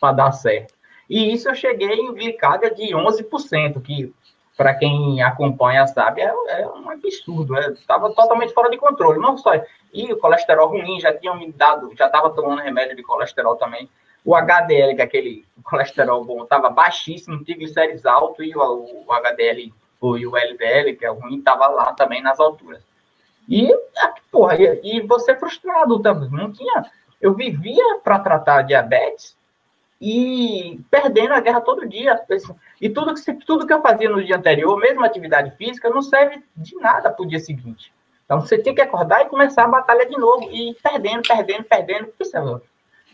[0.01, 0.75] Para dar certo.
[1.09, 4.13] E isso eu cheguei em glicária de 11%, que
[4.57, 7.59] para quem acompanha sabe, é, é um absurdo.
[7.59, 9.19] Estava é, totalmente fora de controle.
[9.19, 9.53] Não só.
[9.93, 13.89] E o colesterol ruim, já tinham me dado, já estava tomando remédio de colesterol também.
[14.25, 19.73] O HDL, que é aquele colesterol bom, estava baixíssimo, triglicérides alto, e o, o HDL
[20.03, 22.83] e o LDL, que é ruim, estava lá também nas alturas.
[23.49, 26.85] E, ah, porra, e, e você frustrado também, não tinha...
[27.21, 29.37] Eu vivia para tratar diabetes
[30.05, 32.21] e perdendo a guerra todo dia.
[32.81, 36.43] E tudo que, tudo que eu fazia no dia anterior, mesmo atividade física, não serve
[36.57, 37.93] de nada para o dia seguinte.
[38.25, 42.13] Então, você tem que acordar e começar a batalha de novo, e perdendo, perdendo, perdendo.
[42.19, 42.61] Isso é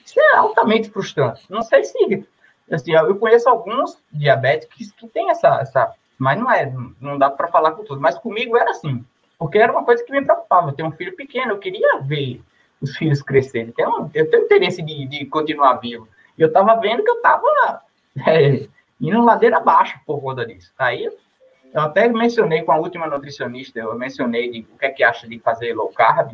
[0.07, 1.45] isso é altamente frustrante.
[1.51, 2.27] Não sei se.
[2.73, 5.93] Assim, eu conheço alguns diabéticos que, têm essa, essa.
[6.17, 8.01] Mas não é, não dá para falar com todos.
[8.01, 9.05] Mas comigo era assim.
[9.39, 10.71] Porque era uma coisa que me preocupava.
[10.71, 12.41] Eu tenho um filho pequeno, eu queria ver
[12.81, 13.69] os filhos crescerem.
[13.69, 16.09] Então, eu tenho interesse de, de continuar vivo.
[16.39, 17.83] E eu estava vendo que eu estava
[18.27, 18.69] é,
[19.01, 20.73] indo ladeira abaixo por conta disso.
[20.79, 21.05] Aí
[21.75, 25.27] eu até mencionei com a última nutricionista, eu mencionei de, o que é que acha
[25.27, 26.33] de fazer low carb.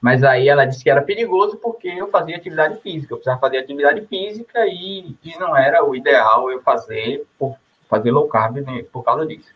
[0.00, 3.12] Mas aí ela disse que era perigoso porque eu fazia atividade física.
[3.12, 7.56] Eu precisava fazer atividade física e, e não era o ideal eu fazer por
[7.86, 9.52] fazer low carb né, por causa disso.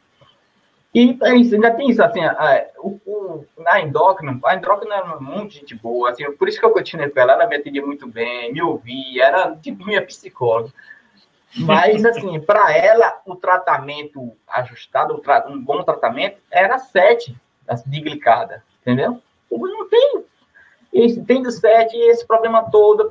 [0.94, 5.16] E é isso, ainda tem isso, assim, a, o, o, a endócrina, a endócrina era
[5.20, 8.06] muito gente boa, assim, por isso que eu continuei com ela, ela me atendia muito
[8.06, 10.72] bem, me ouvia, era tipo minha psicóloga.
[11.56, 17.36] Mas, assim, para ela, o tratamento ajustado, um bom tratamento, era 7
[17.86, 19.20] de glicada, entendeu?
[19.50, 20.24] Eu não tem,
[21.26, 23.10] tem do 7, esse problema todo,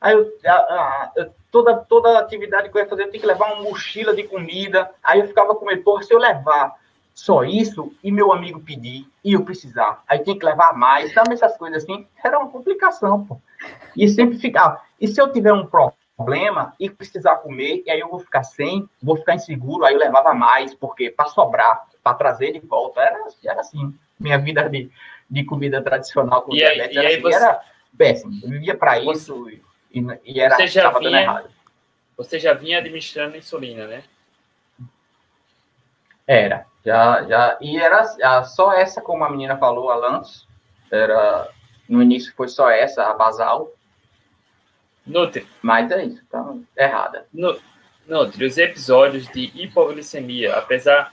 [0.00, 1.12] aí eu, a, a,
[1.52, 4.90] toda, toda atividade que eu ia fazer, eu tinha que levar uma mochila de comida,
[5.00, 6.74] aí eu ficava com medo, porra, se eu levar
[7.14, 11.32] só isso, e meu amigo pedir, e eu precisar, aí tinha que levar mais, sabe,
[11.32, 13.40] essas coisas assim, era uma complicação, pô.
[13.96, 18.08] E sempre ficava, e se eu tiver um problema, e precisar comer, e aí eu
[18.08, 22.52] vou ficar sem, vou ficar inseguro, aí eu levava mais, porque para sobrar, para trazer
[22.52, 24.90] de volta, era, era assim, minha vida de,
[25.30, 27.34] de comida tradicional com e diabetes, e aí era, assim, você...
[27.36, 27.60] era
[27.96, 29.62] péssimo, eu vivia para isso e,
[30.24, 31.44] e, era, você já vinha.
[32.16, 34.04] Você já vinha administrando insulina, né?
[36.26, 38.04] Era, já, já, e era
[38.44, 40.48] só essa, como a menina falou, a Lantos,
[40.90, 41.48] era,
[41.88, 43.70] no início foi só essa, a basal,
[45.06, 45.46] Nutri.
[45.60, 47.26] Mas é isso, tá errada.
[48.06, 51.12] Nutri, os episódios de hipoglicemia, apesar.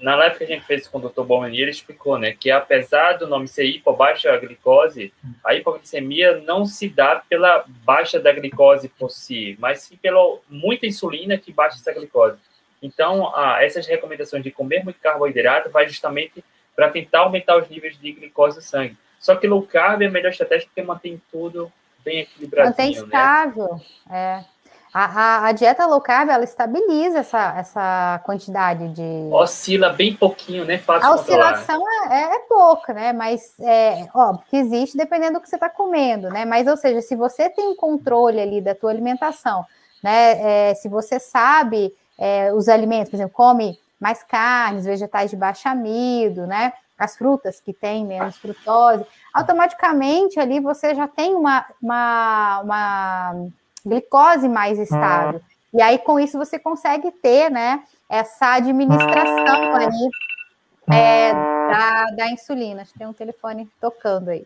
[0.00, 1.22] Na live que a gente fez com o Dr.
[1.22, 5.12] Bomani, ele explicou, né, que apesar do nome ser hipo, baixa glicose,
[5.44, 10.86] a hipoglicemia não se dá pela baixa da glicose por si, mas sim pela muita
[10.86, 12.38] insulina que baixa essa glicose.
[12.82, 18.12] Então, essas recomendações de comer muito carboidrato vai justamente para tentar aumentar os níveis de
[18.12, 18.96] glicose no sangue.
[19.18, 21.70] Só que low carb é a melhor estratégia porque mantém tudo
[22.02, 23.74] bem equilibradinho, Mantém estável,
[24.08, 24.44] né?
[24.46, 24.60] é.
[24.92, 29.28] A, a, a, dieta low carb, ela estabiliza essa, essa quantidade de...
[29.30, 30.78] Oscila bem pouquinho, né?
[30.78, 33.12] Fácil a oscilação é, é, pouca, né?
[33.12, 36.44] Mas, é, óbvio que existe dependendo do que você está comendo, né?
[36.44, 39.64] Mas, ou seja, se você tem controle ali da tua alimentação,
[40.02, 40.70] né?
[40.70, 45.66] É, se você sabe é, os alimentos, por exemplo, come mais carnes, vegetais de baixo
[45.66, 46.74] amido, né?
[46.98, 53.46] As frutas que têm menos frutose, automaticamente ali você já tem uma, uma, uma
[53.84, 55.40] glicose mais estável.
[55.40, 55.78] Uhum.
[55.78, 60.10] E aí, com isso, você consegue ter, né, essa administração ali
[60.92, 62.82] é, da, da insulina.
[62.82, 64.44] Acho que tem um telefone tocando aí.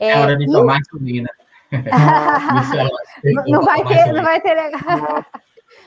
[0.00, 0.50] É, é hora de e...
[0.50, 1.28] tomar insulina.
[3.48, 4.56] não, vai ter, não vai ter.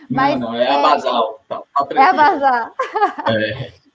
[0.09, 1.39] Mas, não, não, é, é a basal.
[1.47, 2.71] Tá, tá é a basal.
[3.27, 3.85] É.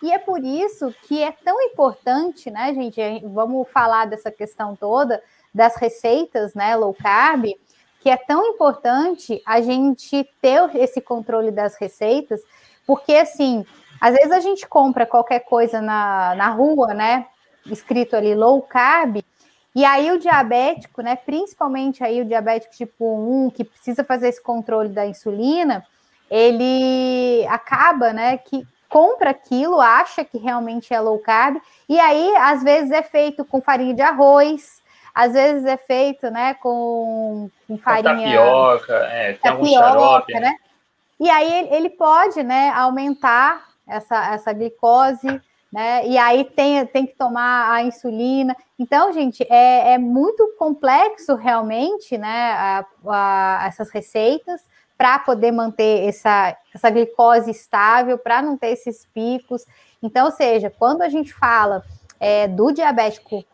[0.00, 3.00] E é por isso que é tão importante, né, gente?
[3.24, 5.20] Vamos falar dessa questão toda
[5.52, 7.46] das receitas, né, low carb,
[8.00, 12.40] que é tão importante a gente ter esse controle das receitas,
[12.86, 13.66] porque assim,
[14.00, 17.26] às vezes a gente compra qualquer coisa na, na rua, né,
[17.66, 19.20] escrito ali low carb,
[19.78, 24.42] e aí o diabético, né, principalmente aí o diabético tipo 1, que precisa fazer esse
[24.42, 25.86] controle da insulina,
[26.28, 32.64] ele acaba, né, que compra aquilo, acha que realmente é low carb, e aí às
[32.64, 34.82] vezes é feito com farinha de arroz,
[35.14, 40.56] às vezes é feito, né, com, com farinha tapioca, é, tem tapioca, xarope, né?
[41.20, 45.40] E aí ele pode, né, aumentar essa, essa glicose,
[45.72, 46.06] né?
[46.06, 48.56] E aí tem, tem que tomar a insulina.
[48.78, 54.62] Então, gente, é, é muito complexo realmente, né, a, a, essas receitas
[54.96, 59.64] para poder manter essa, essa glicose estável, para não ter esses picos.
[60.02, 61.84] Então, ou seja, quando a gente fala
[62.18, 63.44] é, do diabético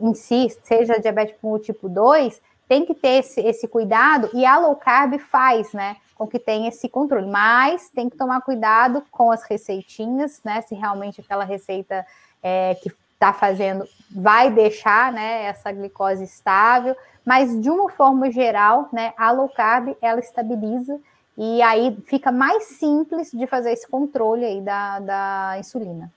[0.00, 4.74] em si, seja diabético tipo 2, tem que ter esse, esse cuidado e a low
[4.76, 5.96] carb faz, né?
[6.18, 7.26] Com que tenha esse controle.
[7.26, 10.60] Mas tem que tomar cuidado com as receitinhas, né?
[10.60, 12.04] Se realmente aquela receita
[12.42, 18.88] é, que está fazendo vai deixar né, essa glicose estável, mas de uma forma geral,
[18.92, 20.98] né, a low carb ela estabiliza
[21.36, 26.10] e aí fica mais simples de fazer esse controle aí da, da insulina.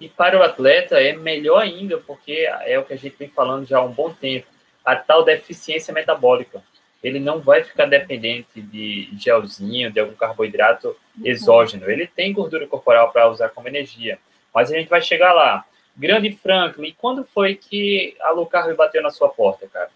[0.00, 3.66] E para o atleta é melhor ainda, porque é o que a gente vem falando
[3.66, 4.46] já há um bom tempo,
[4.84, 6.62] a tal deficiência metabólica.
[7.02, 11.26] Ele não vai ficar dependente de gelzinho, de algum carboidrato uhum.
[11.26, 11.88] exógeno.
[11.90, 14.18] Ele tem gordura corporal para usar como energia.
[14.54, 15.64] Mas a gente vai chegar lá.
[15.96, 19.90] Grande Franklin, quando foi que a low carb bateu na sua porta, cara?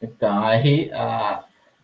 [0.00, 0.90] Então, aí,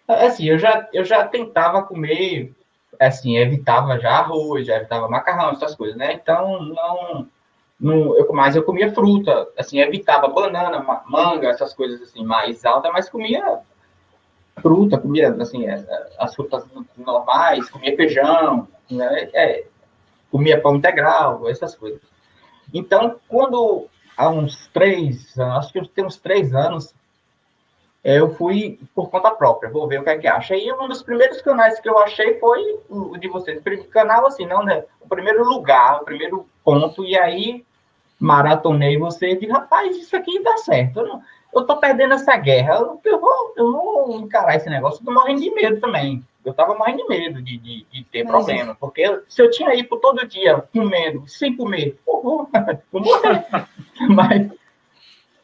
[0.07, 2.53] assim, eu já, eu já tentava comer,
[2.99, 6.13] assim, evitava já arroz, já evitava macarrão, essas coisas, né?
[6.15, 7.29] Então, não,
[7.79, 12.93] não eu, mas eu comia fruta, assim, evitava banana, manga, essas coisas, assim, mais altas,
[12.93, 13.61] mas comia
[14.61, 15.85] fruta, comia, assim, é,
[16.19, 16.65] as frutas
[16.97, 19.29] normais, comia feijão, né?
[19.33, 19.65] É,
[20.31, 22.01] comia pão integral, essas coisas.
[22.73, 26.95] Então, quando há uns três, acho que tem uns três anos,
[28.05, 30.57] é, eu fui por conta própria, vou ver o que é que acha.
[30.57, 33.61] E um dos primeiros canais que eu achei foi o de vocês.
[33.91, 34.85] Canal, assim, não, né?
[35.01, 37.65] O primeiro lugar, o primeiro ponto, e aí
[38.19, 41.01] maratonei você e disse, rapaz, isso aqui dá certo.
[41.01, 41.23] Eu, não,
[41.59, 45.13] eu tô perdendo essa guerra, eu, eu, vou, eu vou encarar esse negócio, eu tô
[45.13, 46.25] morrendo de medo também.
[46.45, 49.75] Eu tava morrendo de medo de, de, de ter Mas, problema, porque se eu tinha
[49.75, 52.51] ido todo dia com medo, sem comer, eu vou,
[52.91, 53.47] vou morrer.
[54.09, 54.51] Mas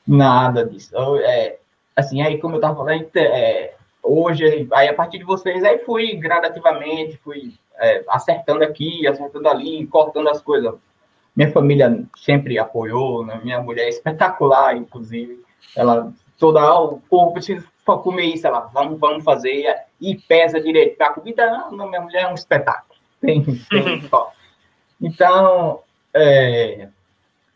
[0.06, 0.94] nada disso.
[0.94, 1.58] Eu, é,
[1.94, 6.14] assim, aí como eu tava falando, é, hoje, aí a partir de vocês, aí fui
[6.16, 10.74] gradativamente, fui é, acertando aqui, acertando ali, cortando as coisas.
[11.34, 13.40] Minha família sempre apoiou, né?
[13.42, 15.43] minha mulher é espetacular, inclusive.
[15.76, 21.00] Ela toda hora, o povo precisa comer isso, ela, vamos, vamos fazer, e pesa direito.
[21.00, 22.98] A comida, não, minha mulher é um espetáculo.
[23.20, 24.08] Tem, tem
[25.00, 25.80] então,
[26.12, 26.88] é,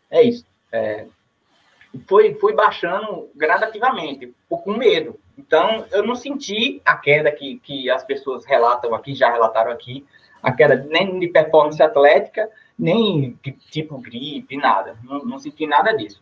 [0.09, 0.45] é isso.
[0.71, 1.05] É,
[2.07, 5.19] foi, foi baixando gradativamente, com medo.
[5.37, 10.05] Então, eu não senti a queda que, que as pessoas relatam aqui, já relataram aqui,
[10.43, 14.97] a queda nem de performance atlética, nem de tipo gripe, nada.
[15.03, 16.21] Não, não senti nada disso.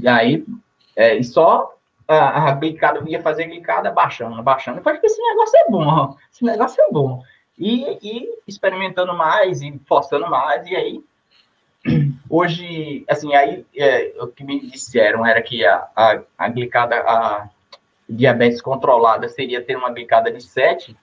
[0.00, 0.44] E aí,
[0.96, 1.74] é, e só
[2.06, 4.78] a, a glicada, ia fazer glicada baixando, baixando.
[4.78, 7.22] Eu falei que esse negócio é bom, esse negócio é bom.
[7.58, 11.04] E, e experimentando mais, e forçando mais, e aí
[12.28, 17.48] hoje, assim, aí é, o que me disseram era que a, a, a glicada, a
[18.08, 20.96] diabetes controlada seria ter uma glicada de 7,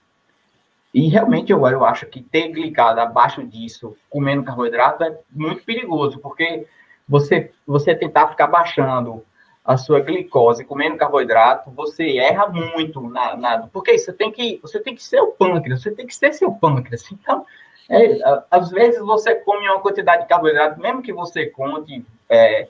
[0.94, 6.18] e realmente eu, eu acho que ter glicada abaixo disso, comendo carboidrato, é muito perigoso,
[6.20, 6.66] porque
[7.08, 9.24] você, você tentar ficar baixando
[9.64, 14.78] a sua glicose comendo carboidrato, você erra muito na, na porque você tem que você
[14.78, 17.04] tem que ser o pâncreas, você tem que ser seu pâncreas.
[17.10, 17.44] Então,
[17.88, 18.18] é,
[18.50, 22.68] às vezes você come uma quantidade de carboidrato, mesmo que você conte é,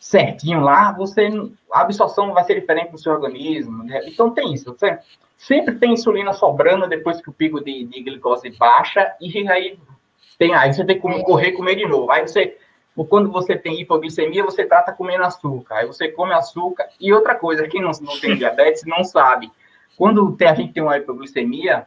[0.00, 1.28] certinho lá, você
[1.72, 3.84] a absorção vai ser diferente no seu organismo.
[3.84, 4.00] Né?
[4.06, 4.72] Então tem isso.
[4.72, 4.98] Você
[5.36, 9.78] sempre tem insulina sobrando depois que o pico de, de glicose baixa e aí
[10.36, 12.10] tem aí você tem que correr comer de novo.
[12.10, 12.56] Aí você
[13.04, 15.76] quando você tem hipoglicemia, você trata comendo açúcar.
[15.76, 16.88] Aí você come açúcar.
[17.00, 19.50] E outra coisa, quem não, não tem diabetes não sabe.
[19.96, 21.86] Quando a gente tem uma hipoglicemia,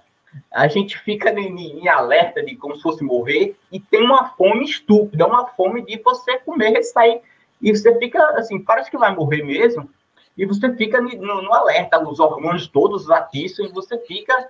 [0.49, 4.63] a gente fica em, em, alerta de como se fosse morrer e tem uma fome
[4.63, 7.21] estúpida, uma fome de você comer, sair.
[7.61, 9.89] E você fica assim, parece que vai morrer mesmo.
[10.37, 14.49] E você fica no, no alerta, os hormônios todos atiçam, e você fica.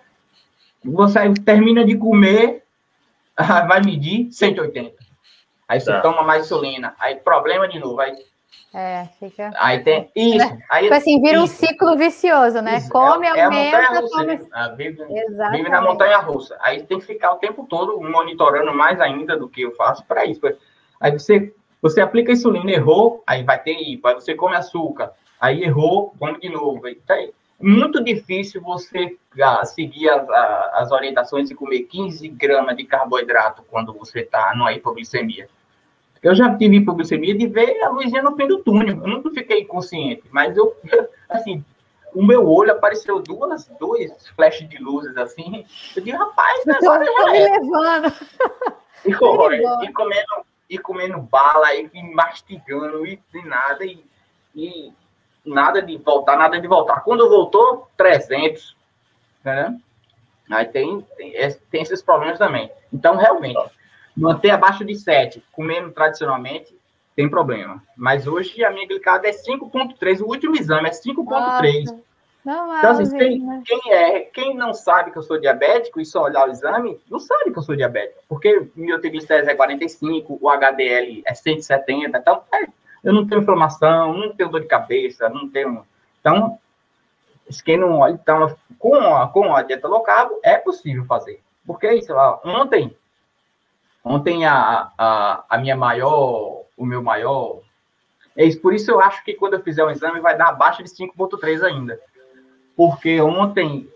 [0.84, 2.64] Você termina de comer,
[3.36, 5.11] vai medir 180
[5.72, 6.02] Aí você tá.
[6.02, 6.94] toma mais insulina.
[7.00, 7.98] Aí problema de novo.
[8.02, 8.14] Aí,
[8.74, 9.52] é, fica.
[9.58, 10.12] Aí tem.
[10.14, 10.58] Isso.
[10.70, 11.44] Aí, tipo assim, vira isso.
[11.44, 12.80] um ciclo vicioso, né?
[12.80, 12.90] Isso.
[12.90, 13.78] Come, é, aumenta.
[13.78, 14.40] É a montanha russa, né?
[14.52, 15.06] Ah, vive,
[15.52, 16.58] vive, na montanha russa.
[16.60, 20.26] Aí tem que ficar o tempo todo monitorando mais ainda do que eu faço para
[20.26, 20.42] isso.
[21.00, 24.10] Aí você, você aplica insulina, errou, aí vai ter hipo.
[24.10, 25.14] Aí você come açúcar.
[25.40, 26.86] Aí errou, come de novo.
[26.86, 30.28] Aí, tá aí muito difícil você ah, seguir as,
[30.74, 35.48] as, orientações de comer 15 gramas de carboidrato quando você está numa hipoglicemia.
[36.22, 38.98] Eu já tive hipoglicemia de ver a luzinha no fim do túnel.
[39.02, 40.76] Eu nunca fiquei inconsciente, mas eu,
[41.28, 41.64] assim,
[42.14, 45.66] o meu olho apareceu duas, dois flashes de luzes assim.
[45.96, 47.58] Eu digo, rapaz, agora já é.
[47.58, 48.14] levando.
[49.06, 49.10] E,
[49.90, 54.06] e, comendo, e comendo bala, e mastigando, e, e nada, e,
[54.56, 54.94] e
[55.44, 57.02] nada de voltar, nada de voltar.
[57.02, 58.76] Quando voltou, 300,
[59.44, 59.76] né?
[60.52, 61.34] Aí tem, tem,
[61.72, 62.70] tem esses problemas também.
[62.94, 63.60] Então, realmente,
[64.22, 66.78] Manter abaixo de 7, comendo tradicionalmente,
[67.16, 67.82] tem problema.
[67.98, 70.22] Mas hoje a minha glicada é 5,3.
[70.22, 72.00] O último exame é 5,3.
[72.46, 73.64] Não, então, assim, quem, né?
[73.66, 77.20] quem, é, quem não sabe que eu sou diabético e só olhar o exame, não
[77.20, 78.22] sabe que eu sou diabético.
[78.30, 82.18] Porque meu triglicérides é 45, o HDL é 170.
[82.18, 82.68] Então, é,
[83.04, 85.84] eu não tenho inflamação, não tenho dor de cabeça, não tenho.
[86.20, 86.60] Então,
[87.66, 91.42] quem não olha, então, com a, com a dieta low carb, é possível fazer.
[91.66, 92.96] Porque isso, ontem
[94.04, 97.60] Ontem a, a, a minha maior, o meu maior.
[98.36, 100.82] É isso, por isso eu acho que quando eu fizer um exame vai dar abaixo
[100.84, 102.00] de 5,3 ainda.
[102.76, 103.88] Porque ontem.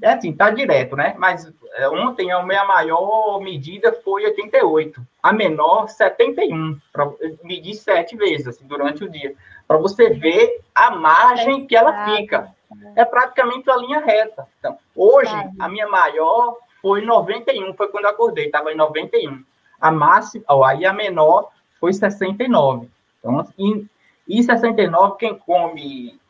[0.00, 1.14] É assim, tá direto, né?
[1.18, 5.00] Mas é, ontem a minha maior medida foi 88.
[5.22, 6.78] A menor, 71.
[6.90, 7.10] Pra,
[7.42, 9.34] medir sete vezes assim, durante o dia.
[9.68, 12.52] Para você ver a margem que ela fica.
[12.96, 14.48] É praticamente a linha reta.
[14.58, 19.42] Então, hoje, a minha maior foi 91, foi quando eu acordei, estava em 91.
[19.80, 21.50] A máxima, ó, aí a menor
[21.80, 22.90] foi 69.
[23.18, 23.88] Então, assim,
[24.28, 26.20] e 69, quem come,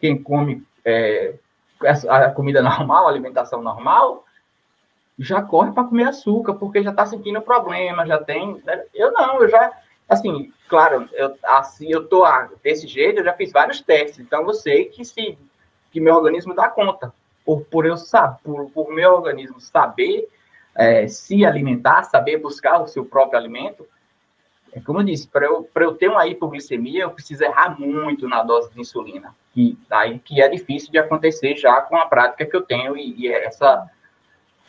[0.00, 1.34] quem come é,
[2.08, 4.24] a comida normal, a alimentação normal,
[5.16, 8.60] já corre para comer açúcar, porque já está sentindo problema, já tem.
[8.64, 8.84] Né?
[8.92, 9.70] Eu não, eu já.
[10.08, 14.42] Assim, claro, eu, assim, eu tô ah, desse jeito, eu já fiz vários testes, então
[14.42, 15.38] eu sei que se
[15.92, 17.14] que meu organismo dá conta
[17.44, 20.28] por, por eu saber, por, por meu organismo saber
[20.74, 23.86] é, se alimentar, saber buscar o seu próprio alimento,
[24.72, 28.42] é como eu disse, para eu, eu ter uma hipoglicemia, eu preciso errar muito na
[28.42, 29.34] dose de insulina.
[29.52, 33.14] Que, aí, que é difícil de acontecer já com a prática que eu tenho e,
[33.18, 33.86] e essa,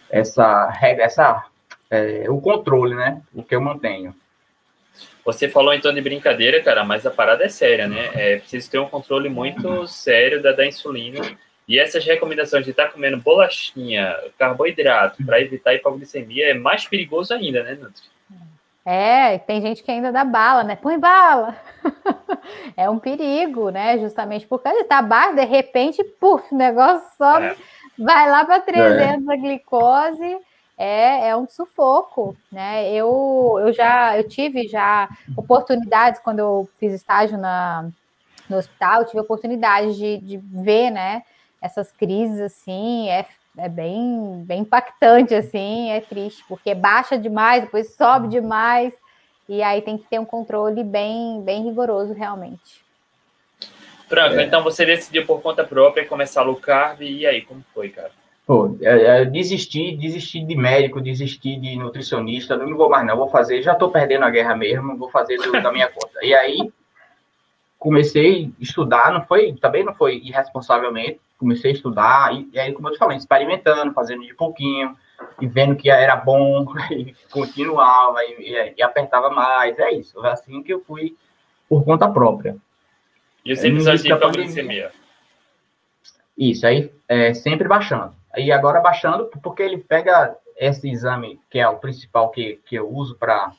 [0.10, 1.46] essa regra, essa,
[1.90, 3.22] é, o controle, né?
[3.34, 4.14] O que eu mantenho.
[5.24, 8.12] Você falou então de brincadeira, cara, mas a parada é séria, né?
[8.14, 11.22] É preciso ter um controle muito sério da, da insulina.
[11.68, 17.34] E essas recomendações de estar tá comendo bolachinha, carboidrato, para evitar hipoglicemia é mais perigoso
[17.34, 18.14] ainda, né, Nutri?
[18.86, 20.76] É, tem gente que ainda dá bala, né?
[20.76, 21.56] Põe bala.
[22.76, 23.98] é um perigo, né?
[23.98, 27.56] Justamente porque ele tá baixo, de repente, puf, o negócio sobe, é.
[27.98, 29.34] vai lá para 300 é.
[29.34, 30.38] a glicose.
[30.78, 32.92] É, é um sufoco, né?
[32.92, 35.08] Eu, eu já eu tive já
[35.38, 37.88] oportunidades quando eu fiz estágio na,
[38.50, 41.24] no hospital, tive oportunidade de, de ver, né?
[41.64, 43.26] Essas crises assim, é
[43.58, 48.94] é bem, bem impactante, assim, é triste, porque baixa demais, depois sobe demais,
[49.48, 52.84] e aí tem que ter um controle bem, bem rigoroso, realmente.
[54.08, 54.44] Franco, é.
[54.44, 58.12] então você decidiu por conta própria começar low carb, e aí, como foi, cara?
[58.46, 63.30] Pô, é, é, desisti, desisti de médico, desisti de nutricionista, não vou mais não, vou
[63.30, 66.20] fazer, já estou perdendo a guerra mesmo, vou fazer do, da minha conta.
[66.22, 66.72] E aí,
[67.80, 72.74] comecei a estudar, não foi, também não foi irresponsavelmente, comecei a estudar, e, e, aí,
[72.74, 74.98] como eu te falei, experimentando, fazendo de pouquinho,
[75.40, 80.26] e vendo que era bom, e continuava, e, e, apertava mais, é isso.
[80.26, 81.16] É assim que eu fui
[81.68, 82.56] por conta própria.
[83.46, 84.92] E os episódios de hipoglicemia?
[86.38, 88.16] Isso, aí é, sempre baixando.
[88.36, 92.90] E agora baixando, porque ele pega esse exame, que é o principal que, que eu
[92.90, 93.52] uso para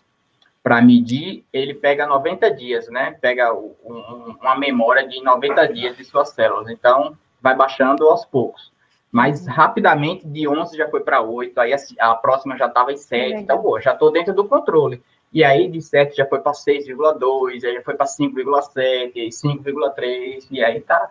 [0.65, 3.15] para medir, ele pega 90 dias, né?
[3.21, 6.71] Pega um, uma memória de 90 dias de suas células.
[6.71, 7.15] Então,
[7.45, 8.73] vai baixando aos poucos.
[9.13, 11.79] Mas rapidamente, de 11 já foi para 8, aí a,
[12.11, 15.03] a, próxima já estava em 7, então, pô, já estou dentro do controle.
[15.31, 20.65] E aí, de 7 já foi para 6,2, aí já foi para 5,7, 5,3, e
[20.65, 21.11] aí tá,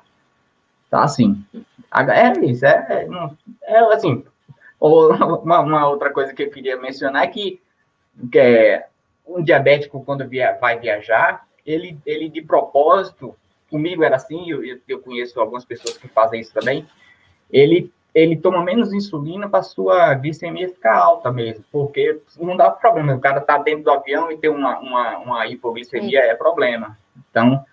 [0.89, 1.45] tá assim.
[1.93, 3.07] É isso, é,
[3.61, 4.25] é, é assim.
[4.84, 7.61] Uma, uma, outra coisa que eu queria mencionar é que,
[8.29, 8.88] que é,
[9.25, 13.34] um diabético, quando via, vai viajar, ele, ele de propósito,
[13.74, 16.86] comigo era assim, eu, eu conheço algumas pessoas que fazem isso também,
[17.51, 23.15] ele, ele toma menos insulina para sua glicemia ficar alta mesmo, porque não dá problema,
[23.15, 26.28] o cara tá dentro do avião e tem uma, uma, uma hipoglicemia, Sim.
[26.28, 26.95] é problema.
[27.32, 27.65] Então,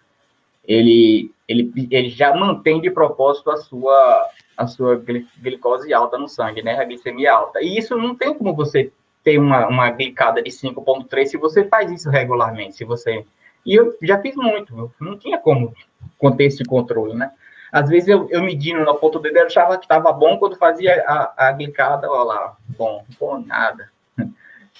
[0.66, 4.96] ele, ele, ele já mantém de propósito a sua, a sua
[5.38, 7.62] glicose alta no sangue, né, a glicemia alta.
[7.62, 8.90] E isso não tem como você
[9.22, 13.26] ter uma, uma glicada de 5.3 se você faz isso regularmente, se você...
[13.66, 15.74] E eu já fiz muito, não tinha como
[16.20, 17.32] conter esse controle, né?
[17.72, 20.56] Às vezes eu, eu medindo na ponta do dedo, eu achava que estava bom, quando
[20.56, 23.90] fazia a, a glicada, olha lá, bom, bom, nada.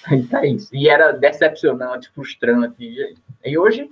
[0.07, 0.75] Aí tá isso.
[0.75, 3.15] E era decepcionante, frustrante.
[3.43, 3.89] E hoje,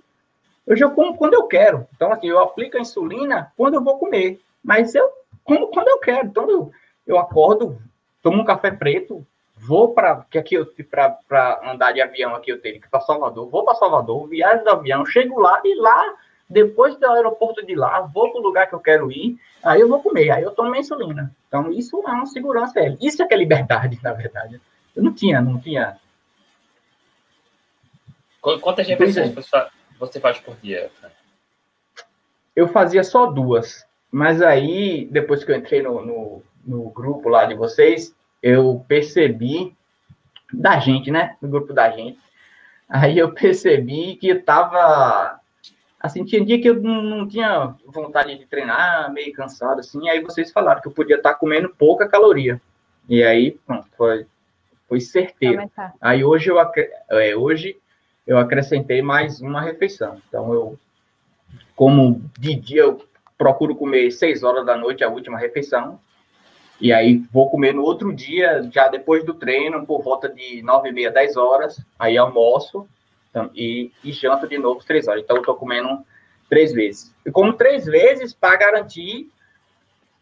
[0.67, 1.87] hoje eu como quando eu quero.
[1.95, 4.41] Então, assim, eu aplico a insulina quando eu vou comer.
[4.63, 5.09] Mas eu
[5.43, 6.27] como quando eu quero.
[6.27, 6.71] Então, eu,
[7.07, 7.81] eu acordo,
[8.21, 9.25] tomo um café preto,
[9.55, 13.49] vou para que aqui eu para andar de avião aqui eu tenho que para Salvador,
[13.49, 16.15] vou para Salvador, viajo do avião, chego lá e lá
[16.49, 19.87] depois do aeroporto de lá, vou para o lugar que eu quero ir, aí eu
[19.87, 21.33] vou comer, aí eu tomo insulina.
[21.47, 22.79] Então, isso é uma segurança.
[22.99, 24.59] Isso é que é liberdade, na verdade.
[24.95, 25.97] Eu não tinha, não tinha.
[28.41, 29.35] Quantas refeições
[29.99, 30.89] você faz por dia,
[32.55, 33.85] Eu fazia só duas.
[34.11, 39.75] Mas aí, depois que eu entrei no, no, no grupo lá de vocês, eu percebi
[40.51, 41.35] da gente, né?
[41.41, 42.17] No grupo da gente.
[42.87, 45.38] Aí eu percebi que estava
[45.99, 50.49] Assim, tinha dia que eu não, tinha vontade de treinar, meio cansado, assim, aí vocês
[50.51, 52.61] falaram que eu podia estar comendo pouca caloria.
[53.07, 54.25] E aí, pronto, foi,
[54.87, 55.69] foi certeiro.
[55.99, 57.77] Aí hoje eu, é, hoje
[58.25, 60.21] eu acrescentei mais uma refeição.
[60.27, 60.79] Então, eu,
[61.75, 63.03] como de dia, eu
[63.37, 65.99] procuro comer seis horas da noite, a última refeição.
[66.79, 70.89] E aí vou comer no outro dia, já depois do treino, por volta de nove
[70.89, 71.83] e meia, dez horas.
[71.97, 72.87] Aí almoço
[73.29, 75.23] então, e, e janto de novo três horas.
[75.23, 76.05] Então, eu estou comendo
[76.49, 77.13] três vezes.
[77.25, 79.29] E como três vezes para garantir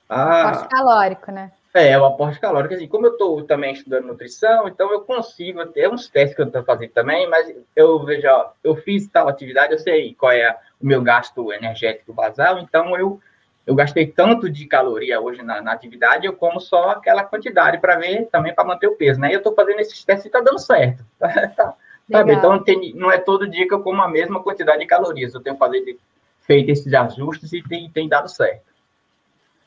[0.10, 0.50] a...
[0.50, 1.52] aporte calórico, né?
[1.74, 2.74] É, o aporte calórico.
[2.74, 6.48] Assim, como eu estou também estudando nutrição, então eu consigo ter uns testes que eu
[6.48, 10.58] estou fazendo também, mas eu vejo, ó, eu fiz tal atividade, eu sei qual é
[10.82, 13.20] o meu gasto energético basal, então eu,
[13.66, 17.98] eu gastei tanto de caloria hoje na, na atividade, eu como só aquela quantidade para
[17.98, 19.30] ver também para manter o peso, né?
[19.30, 21.06] E eu estou fazendo esses testes e está dando certo.
[21.56, 21.76] tá,
[22.12, 22.34] Sabe?
[22.34, 25.34] Então, tem, não é todo dia que eu como a mesma quantidade de calorias.
[25.34, 25.98] Eu tenho fazer,
[26.42, 28.66] feito esses ajustes e tem, tem dado certo.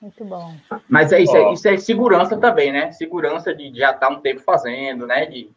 [0.01, 0.57] Muito bom.
[0.89, 2.91] Mas é isso, é, isso é segurança também, né?
[2.93, 5.27] Segurança de já estar um tempo fazendo, né?
[5.27, 5.51] De,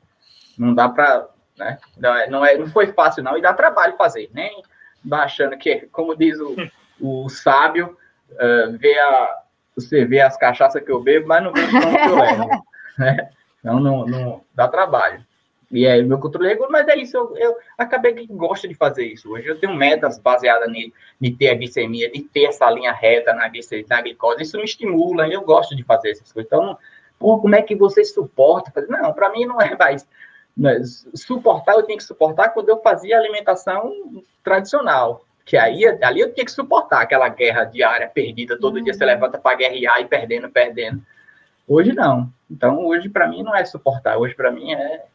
[0.58, 1.78] não dá para né?
[1.98, 4.64] Não, é, não, é, não foi fácil, não, e dá trabalho fazer, nem
[5.04, 6.56] baixando que, como diz o,
[7.00, 7.98] o sábio,
[8.32, 9.38] uh, vê a,
[9.76, 12.50] você vê as cachaças que eu bebo, mas não vê o que eu levo,
[12.98, 13.30] né?
[13.60, 15.24] Então, não, não dá trabalho.
[15.72, 19.06] E é meu controle regular, mas é isso, eu, eu acabei que gosto de fazer
[19.06, 19.32] isso.
[19.32, 23.34] Hoje eu tenho metas baseadas nele, de ter a glicemia, de ter essa linha reta
[23.34, 24.44] na, glicemia, na glicose.
[24.44, 26.48] Isso me estimula, eu gosto de fazer essas coisas.
[26.48, 26.78] Então,
[27.18, 28.72] pô, como é que você suporta?
[28.88, 30.08] Não, para mim não é mais.
[30.56, 35.26] Mas suportar, eu tenho que suportar quando eu fazia alimentação tradicional.
[35.46, 38.84] Que aí ali eu tinha que suportar aquela guerra diária perdida, todo uhum.
[38.84, 41.02] dia você levanta para guerrear e perdendo, perdendo.
[41.68, 42.32] Hoje não.
[42.50, 45.06] Então, hoje para mim não é suportar, hoje para mim é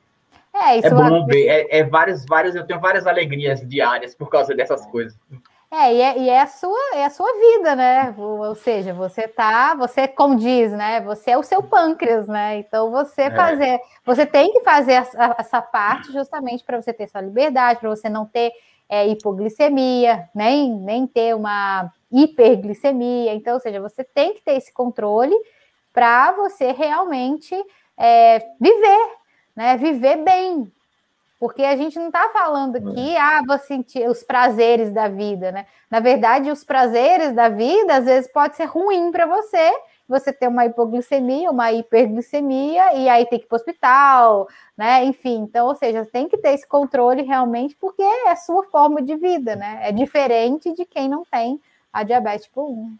[0.62, 1.46] é, isso é bom ver.
[1.46, 5.18] É, é várias, várias, eu tenho várias alegrias diárias por causa dessas coisas.
[5.70, 8.14] É, e é, e é, a sua, é a sua vida, né?
[8.16, 11.02] Ou seja, você tá, você, como diz, né?
[11.02, 12.58] Você é o seu pâncreas, né?
[12.58, 13.30] Então você é.
[13.30, 17.90] fazer, você tem que fazer essa, essa parte justamente para você ter sua liberdade, para
[17.90, 18.50] você não ter
[18.88, 23.34] é, hipoglicemia, nem, nem ter uma hiperglicemia.
[23.34, 25.36] Então, ou seja, você tem que ter esse controle
[25.92, 27.54] para você realmente
[27.98, 29.17] é, viver,
[29.58, 29.76] né?
[29.76, 30.70] Viver bem.
[31.40, 33.20] Porque a gente não está falando aqui, é.
[33.20, 35.66] ah, vou sentir os prazeres da vida, né?
[35.90, 39.72] Na verdade, os prazeres da vida, às vezes, pode ser ruim para você,
[40.08, 45.04] você ter uma hipoglicemia, uma hiperglicemia, e aí tem que ir para o hospital, né?
[45.04, 49.02] Enfim, então, ou seja, tem que ter esse controle realmente, porque é a sua forma
[49.02, 49.80] de vida, né?
[49.82, 51.60] É diferente de quem não tem
[51.92, 52.96] a diabetes tipo 1.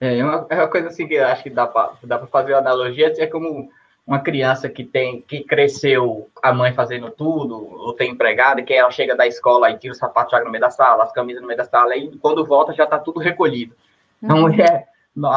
[0.00, 2.52] É, é uma, é uma coisa assim que eu acho que dá para dá fazer
[2.52, 3.68] uma analogia, é como
[4.06, 8.90] uma criança que tem que cresceu a mãe fazendo tudo, ou tem empregada, que ela
[8.90, 11.58] chega da escola e tira o sapato no meio da sala, as camisas no meio
[11.58, 13.74] da sala, e quando volta já está tudo recolhido.
[14.20, 14.54] Então, uhum.
[14.60, 14.86] é,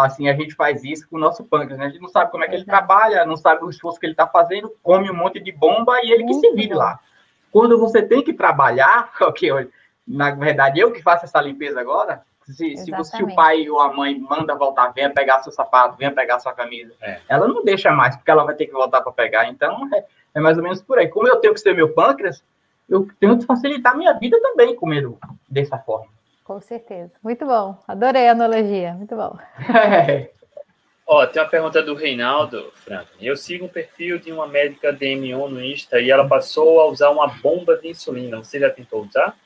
[0.03, 1.85] assim, a gente faz isso com o nosso pâncreas, né?
[1.85, 4.13] A gente não sabe como é que ele trabalha, não sabe o esforço que ele
[4.13, 6.99] está fazendo, come um monte de bomba e ele que se vire lá.
[7.51, 9.69] Quando você tem que trabalhar, ok,
[10.07, 12.23] na verdade, eu que faço essa limpeza agora,
[12.53, 16.11] se, se, você, o pai ou a mãe manda voltar, venha pegar seu sapato, venha
[16.11, 17.19] pegar sua camisa, é.
[17.27, 19.49] ela não deixa mais, porque ela vai ter que voltar para pegar.
[19.49, 21.07] Então, é, é, mais ou menos por aí.
[21.07, 22.43] Como eu tenho que ser meu pâncreas,
[22.87, 25.17] eu tenho que facilitar a minha vida também comendo
[25.49, 26.07] dessa forma.
[26.43, 27.11] Com certeza.
[27.23, 27.79] Muito bom.
[27.87, 28.93] Adorei a analogia.
[28.93, 29.37] Muito bom.
[29.73, 30.29] É.
[31.07, 33.25] Ó, tem uma pergunta do Reinaldo, Franklin.
[33.25, 37.11] Eu sigo um perfil de uma médica DM1 no Insta e ela passou a usar
[37.11, 38.37] uma bomba de insulina.
[38.37, 39.37] Você já tentou usar?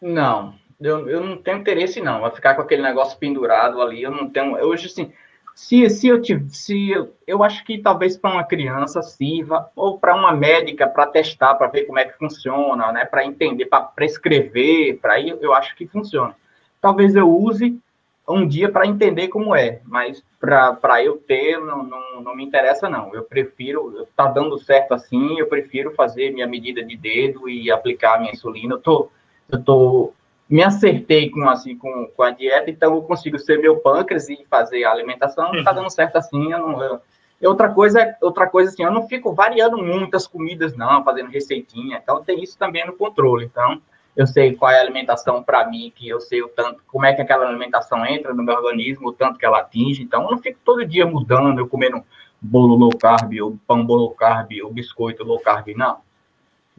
[0.00, 2.20] Não, eu, eu não tenho interesse, não.
[2.20, 4.02] Vai ficar com aquele negócio pendurado ali.
[4.02, 4.54] Eu não tenho.
[4.64, 5.12] Hoje, assim,
[5.54, 6.48] se, se eu tive.
[6.50, 11.06] Se eu, eu acho que talvez para uma criança sirva, ou para uma médica para
[11.06, 13.04] testar, para ver como é que funciona, né?
[13.04, 16.34] Para entender, para prescrever, para aí eu acho que funciona.
[16.80, 17.78] Talvez eu use
[18.26, 22.88] um dia para entender como é, mas para eu ter, não, não, não, me interessa,
[22.88, 23.14] não.
[23.14, 28.18] Eu prefiro, tá dando certo assim, eu prefiro fazer minha medida de dedo e aplicar
[28.20, 28.74] minha insulina.
[28.74, 29.10] Eu tô,
[29.50, 30.12] eu tô
[30.50, 34.44] me acertei com assim com, com a dieta, então eu consigo ser meu pâncreas e
[34.50, 35.62] fazer a alimentação, uhum.
[35.62, 37.00] tá dando certo assim, eu não, eu,
[37.44, 42.24] outra coisa, outra coisa assim, eu não fico variando muitas comidas não, fazendo receitinha, então
[42.24, 43.80] tem isso também no controle, então
[44.16, 47.14] eu sei qual é a alimentação para mim, que eu sei o tanto, como é
[47.14, 50.38] que aquela alimentação entra no meu organismo, o tanto que ela atinge, então eu não
[50.38, 52.02] fico todo dia mudando, eu comendo
[52.40, 55.98] bolo low carb, ou pão low carb, ou biscoito low carb, não.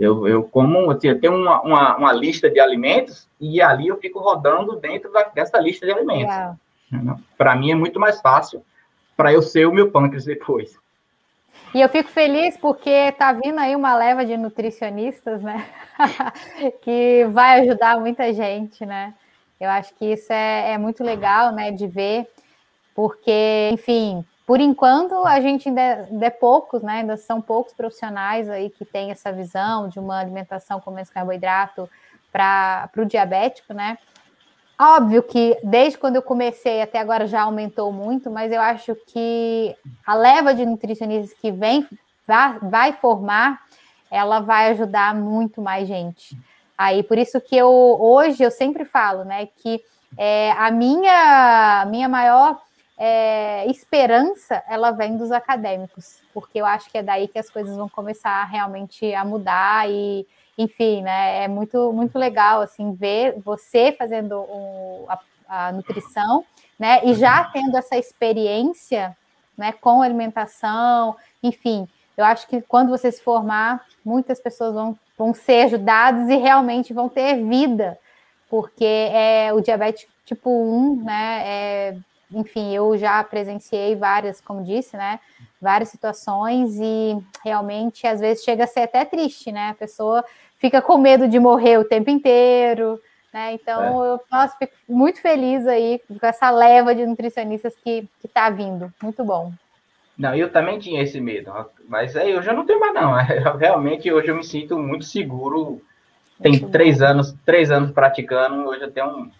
[0.02, 3.98] Eu, eu como, assim, eu tenho uma, uma, uma, lista de alimentos e ali eu
[3.98, 6.34] fico rodando dentro da, dessa lista de alimentos.
[7.38, 8.66] Para mim é muito mais fácil
[9.16, 10.76] para eu ser o meu pâncreas depois.
[11.72, 15.68] E eu fico feliz porque tá vindo aí uma leva de nutricionistas, né?
[16.82, 19.14] que vai ajudar muita gente, né?
[19.60, 22.28] Eu acho que isso é, é muito legal, né, de ver,
[22.96, 27.00] porque, enfim, por enquanto, a gente ainda, ainda é poucos, né?
[27.00, 31.90] Ainda são poucos profissionais aí que têm essa visão de uma alimentação com menos carboidrato
[32.32, 33.98] para o diabético, né?
[34.80, 39.76] Óbvio que desde quando eu comecei até agora já aumentou muito, mas eu acho que
[40.06, 41.88] a leva de nutricionistas que vem
[42.26, 43.62] vai, vai formar,
[44.10, 46.36] ela vai ajudar muito mais gente.
[46.76, 49.84] Aí por isso que eu hoje eu sempre falo, né, que
[50.18, 52.60] é, a minha minha maior
[53.04, 57.76] é, esperança ela vem dos acadêmicos, porque eu acho que é daí que as coisas
[57.76, 60.24] vão começar realmente a mudar e,
[60.56, 66.46] enfim, né, é muito muito legal assim ver você fazendo o, a, a, nutrição,
[66.78, 69.18] né, e já tendo essa experiência,
[69.58, 75.34] né, com alimentação, enfim, eu acho que quando você se formar, muitas pessoas vão, vão
[75.34, 77.98] ser ajudadas e realmente vão ter vida,
[78.48, 81.98] porque é o diabetes tipo 1, né, é
[82.34, 85.20] enfim, eu já presenciei várias, como disse, né?
[85.62, 89.70] várias situações e realmente às vezes chega a ser até triste, né?
[89.70, 90.26] A pessoa
[90.58, 93.00] fica com medo de morrer o tempo inteiro,
[93.32, 93.54] né?
[93.54, 94.14] Então é.
[94.14, 98.92] eu posso fico muito feliz aí com essa leva de nutricionistas que está vindo.
[99.02, 99.54] Muito bom.
[100.18, 101.52] Não, eu também tinha esse medo,
[101.88, 103.14] mas aí eu já não tenho mais não.
[103.58, 105.82] Realmente hoje eu me sinto muito seguro.
[106.42, 107.06] Tem muito três bom.
[107.06, 109.32] anos, três anos praticando, hoje eu tenho um,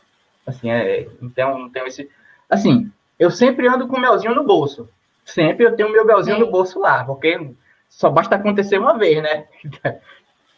[0.46, 2.08] assim, é, então não tenho esse,
[2.52, 4.90] assim, eu sempre ando com o melzinho no bolso.
[5.26, 7.52] Sempre eu tenho o meu melzinho no bolso lá, porque
[7.90, 9.48] só basta acontecer uma vez, né?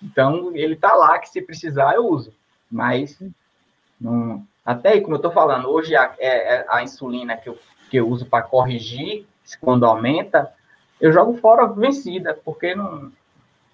[0.06, 2.34] Então ele tá lá que se precisar eu uso.
[2.70, 3.18] Mas
[4.02, 7.58] não, até aí, como eu tô falando, hoje a, é, é a insulina que eu,
[7.90, 9.26] que eu uso para corrigir
[9.62, 10.54] quando aumenta,
[11.00, 13.14] eu jogo fora vencida, porque não,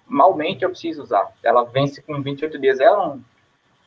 [0.06, 1.32] malmente eu preciso usar.
[1.42, 2.80] Ela vence com 28 dias.
[2.80, 3.24] Ela não,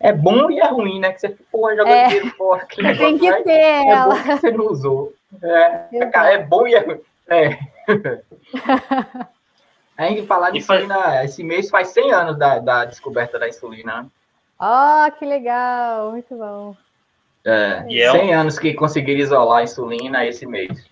[0.04, 1.14] é bom e é ruim, né?
[1.14, 2.68] Que você porra, joga é, dinheiro fora.
[2.76, 4.16] Tem que ter é ela.
[4.16, 5.14] Bom que você não usou.
[5.41, 6.99] É, cara, é bom e é ruim.
[7.30, 7.58] É.
[9.97, 14.08] A gente falar de insulina, esse mês faz 100 anos da, da descoberta da insulina.
[14.60, 16.76] Ah, oh, que legal, muito bom.
[17.45, 18.41] É, e 100 é um...
[18.41, 20.86] anos que conseguiram isolar a insulina esse mês.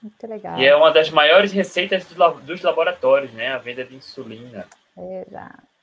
[0.00, 0.58] Muito legal.
[0.58, 3.52] E é uma das maiores receitas dos laboratórios, né?
[3.52, 4.66] A venda de insulina.
[4.96, 5.73] Exato.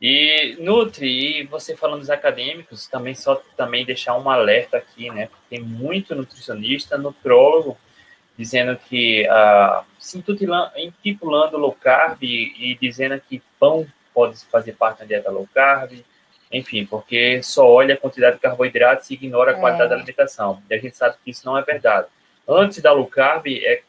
[0.00, 5.28] E Nutri, e você falando dos acadêmicos, também só também deixar um alerta aqui, né?
[5.48, 7.76] Tem muito nutricionista, nutrólogo,
[8.36, 10.22] dizendo que uh, se
[10.76, 15.92] intitulando low carb e, dizendo que pão pode fazer parte da dieta low carb,
[16.50, 19.88] enfim, porque só olha a quantidade de carboidratos e ignora a qualidade é.
[19.88, 20.62] da alimentação.
[20.70, 22.08] E a gente sabe que isso não é verdade
[22.50, 23.82] antes da low carb é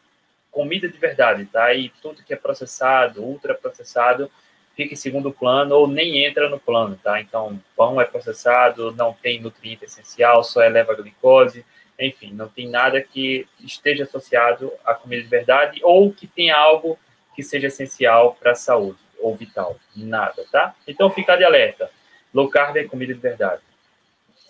[0.51, 1.74] comida de verdade, tá?
[1.74, 4.30] E tudo que é processado, ultra processado,
[4.76, 7.19] fica em segundo plano ou nem entra no plano, tá?
[7.22, 11.65] Então, pão é processado, não tem nutriente essencial, só eleva a glicose,
[11.99, 16.97] enfim, não tem nada que esteja associado à comida de verdade ou que tenha algo
[17.36, 20.74] que seja essencial para a saúde ou vital, nada, tá?
[20.88, 21.91] Então, fica de alerta.
[22.34, 23.61] Low carb é comida de verdade.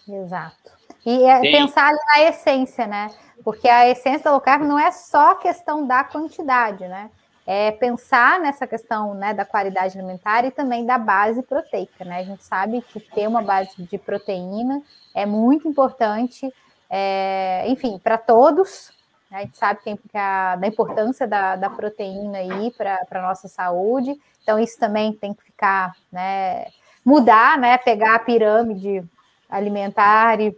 [0.07, 0.71] Exato.
[1.05, 3.09] E é pensar ali na essência, né?
[3.43, 7.09] Porque a essência da low carb não é só questão da quantidade, né?
[7.45, 12.19] É pensar nessa questão né, da qualidade alimentar e também da base proteica, né?
[12.19, 14.81] A gente sabe que ter uma base de proteína
[15.15, 16.53] é muito importante,
[16.89, 18.91] é, enfim, para todos.
[19.29, 19.39] Né?
[19.39, 24.19] A gente sabe que a, da importância da, da proteína aí para a nossa saúde.
[24.43, 26.67] Então, isso também tem que ficar, né?
[27.03, 27.77] Mudar, né?
[27.79, 29.03] Pegar a pirâmide
[29.49, 30.55] alimentar e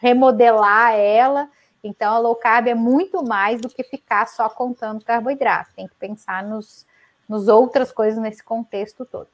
[0.00, 1.48] remodelar ela
[1.82, 5.70] então, a low carb é muito mais do que ficar só contando carboidrato.
[5.76, 6.86] Tem que pensar nos,
[7.28, 9.28] nos outras coisas nesse contexto todo.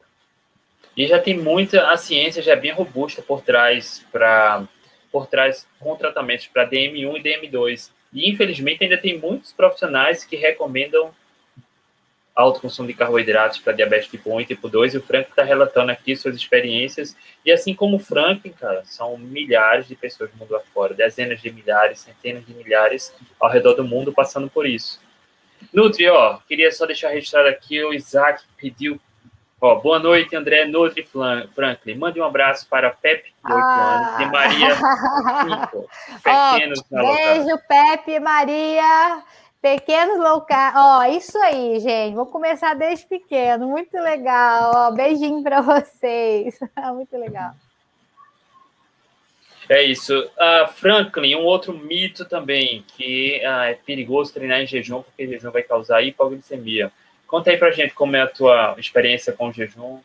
[0.96, 4.66] E já tem muita, a ciência já é bem robusta por trás para
[5.10, 7.90] por trás com tratamentos para DM1 e DM2.
[8.14, 11.14] E infelizmente ainda tem muitos profissionais que recomendam
[12.34, 15.42] alto consumo de carboidratos para diabetes tipo 1 e tipo 2, e o Frank está
[15.42, 20.38] relatando aqui suas experiências, e assim como o Frank, cara, são milhares de pessoas do
[20.38, 25.00] mundo afora, dezenas de milhares, centenas de milhares ao redor do mundo passando por isso.
[25.72, 28.98] Nutri, ó, queria só deixar registrado aqui, o Isaac pediu,
[29.60, 31.06] ó, boa noite, André Nutri
[31.54, 34.16] Franklin, mande um abraço para Pepe, de 8 ah.
[34.16, 34.74] anos, e Maria,
[35.70, 35.90] 5,
[36.22, 39.22] pequenos na Beijo, Pepe, Maria,
[39.62, 40.74] Pequenos low carb.
[40.76, 42.16] Ó, isso aí, gente.
[42.16, 43.68] Vou começar desde pequeno.
[43.68, 44.72] Muito legal.
[44.74, 46.58] Ó, beijinho para vocês.
[46.92, 47.52] Muito legal.
[49.68, 50.18] É isso.
[50.18, 55.52] Uh, Franklin, um outro mito também, que uh, é perigoso treinar em jejum, porque jejum
[55.52, 56.90] vai causar hipoglicemia.
[57.28, 60.00] Conta aí pra gente como é a tua experiência com o jejum,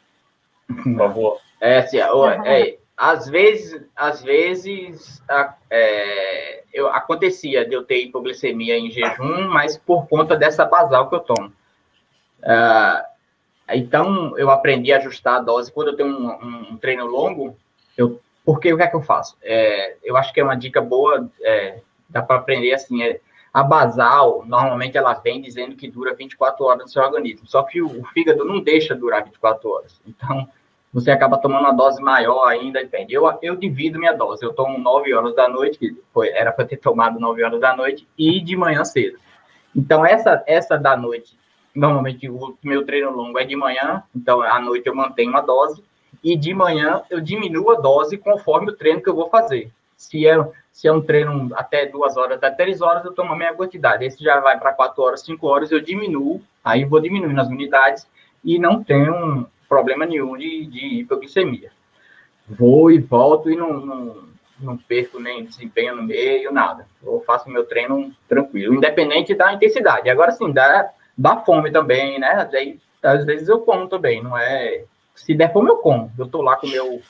[0.67, 1.41] por favor.
[1.59, 5.23] É, assim, é, às vezes, às vezes
[5.69, 11.15] é, eu, acontecia de eu ter hipoglicemia em jejum, mas por conta dessa basal que
[11.15, 11.53] eu tomo.
[12.39, 13.05] Uh,
[13.69, 15.71] então, eu aprendi a ajustar a dose.
[15.71, 17.55] Quando eu tenho um, um, um treino longo,
[17.95, 19.37] eu, porque o que é que eu faço?
[19.43, 23.19] É, eu acho que é uma dica boa, é, dá para aprender assim, é,
[23.53, 27.81] a basal, normalmente ela vem dizendo que dura 24 horas no seu organismo, só que
[27.81, 30.01] o, o fígado não deixa durar 24 horas.
[30.07, 30.47] Então,
[30.93, 33.13] você acaba tomando uma dose maior ainda, depende.
[33.13, 36.65] Eu, eu divido minha dose, eu tomo 9 horas da noite, que foi, era para
[36.65, 39.17] ter tomado 9 horas da noite, e de manhã cedo.
[39.75, 41.37] Então, essa, essa da noite,
[41.75, 45.83] normalmente o meu treino longo é de manhã, então à noite eu mantenho uma dose,
[46.23, 49.71] e de manhã eu diminuo a dose conforme o treino que eu vou fazer.
[49.95, 50.35] Se é,
[50.71, 54.05] se é um treino até duas horas, até três horas, eu tomo a minha quantidade.
[54.05, 58.07] Esse já vai para quatro horas, cinco horas, eu diminuo, aí vou diminuindo as unidades,
[58.43, 61.71] e não tenho problema nenhum de, de hipoglicemia.
[62.47, 64.23] Vou e volto e não, não,
[64.59, 66.87] não perco nem desempenho no meio, nada.
[67.03, 70.09] Eu faço meu treino tranquilo, independente da intensidade.
[70.09, 72.47] Agora sim, dá, dá fome também, né?
[72.51, 74.83] Daí, às vezes eu como também, não é.
[75.15, 76.11] Se der fome, eu como.
[76.17, 77.01] Eu tô lá com meu.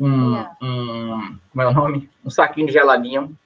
[0.00, 0.50] Um, é.
[0.62, 2.10] um, como é o nome?
[2.24, 3.36] Um saquinho de geladinho.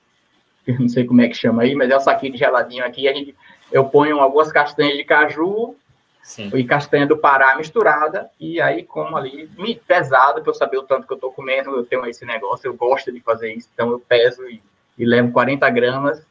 [0.66, 3.08] Eu não sei como é que chama aí, mas é um saquinho de geladinho aqui.
[3.08, 3.34] A gente,
[3.70, 5.76] eu ponho algumas castanhas de caju
[6.22, 6.50] Sim.
[6.54, 9.50] e castanha do Pará misturada, e aí como ali,
[9.86, 12.74] pesado, para eu saber o tanto que eu tô comendo, eu tenho esse negócio, eu
[12.74, 14.62] gosto de fazer isso, então eu peso e,
[14.96, 16.24] e levo 40 gramas,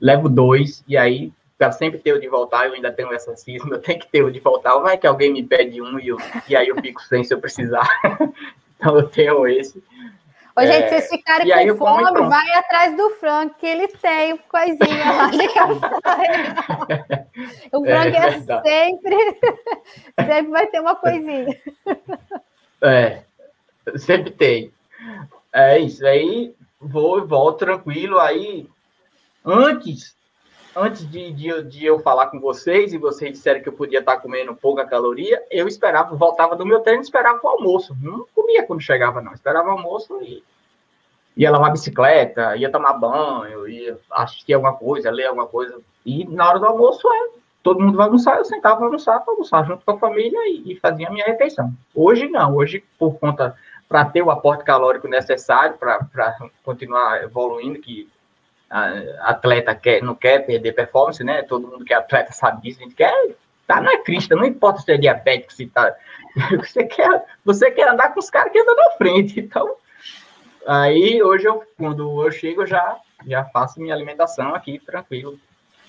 [0.00, 3.76] levo dois, e aí para sempre ter o de voltar, eu ainda tenho essa cisma,
[3.76, 6.16] eu tenho que ter o de voltar, vai que alguém me pede um e, eu,
[6.48, 7.88] e aí eu fico sem se eu precisar.
[8.76, 9.80] então eu tenho esse.
[10.54, 15.12] Ô, é, gente, vocês ficarem com fome, vai atrás do Frank, que ele tem coisinha
[15.12, 17.26] lá de café.
[17.72, 19.16] o Frank é, é sempre,
[20.26, 21.58] sempre vai ter uma coisinha.
[22.82, 23.22] É,
[23.96, 24.72] sempre tem.
[25.52, 28.68] É isso, aí vou e volto tranquilo, aí
[29.44, 30.14] antes
[30.76, 34.18] antes de, de, de, eu falar com vocês e vocês disseram que eu podia estar
[34.18, 37.96] comendo pouca caloria, eu esperava, voltava do meu treino e esperava o almoço.
[38.00, 39.32] Não comia quando chegava, não.
[39.32, 40.42] Esperava o almoço e
[41.36, 45.80] ia lavar bicicleta, ia tomar banho, ia assistir alguma coisa, ler alguma coisa.
[46.04, 49.66] E na hora do almoço, é, todo mundo vai almoçar, eu sentava almoçar, para almoçar
[49.66, 51.72] junto com a família e, e fazia a minha refeição.
[51.94, 53.56] Hoje não, hoje por conta
[53.88, 56.08] para ter o aporte calórico necessário para
[56.64, 58.08] continuar evoluindo, que
[59.20, 61.42] atleta quer, não quer perder performance, né?
[61.42, 63.12] Todo mundo que é atleta sabe disso, a gente quer
[63.66, 65.94] tá na crista, não importa se é diabético, se tá.
[66.58, 69.38] Você quer, você quer andar com os caras que andam na frente.
[69.38, 69.74] Então,
[70.66, 72.96] aí hoje eu, quando eu chego, já,
[73.26, 75.38] já faço minha alimentação aqui, tranquilo.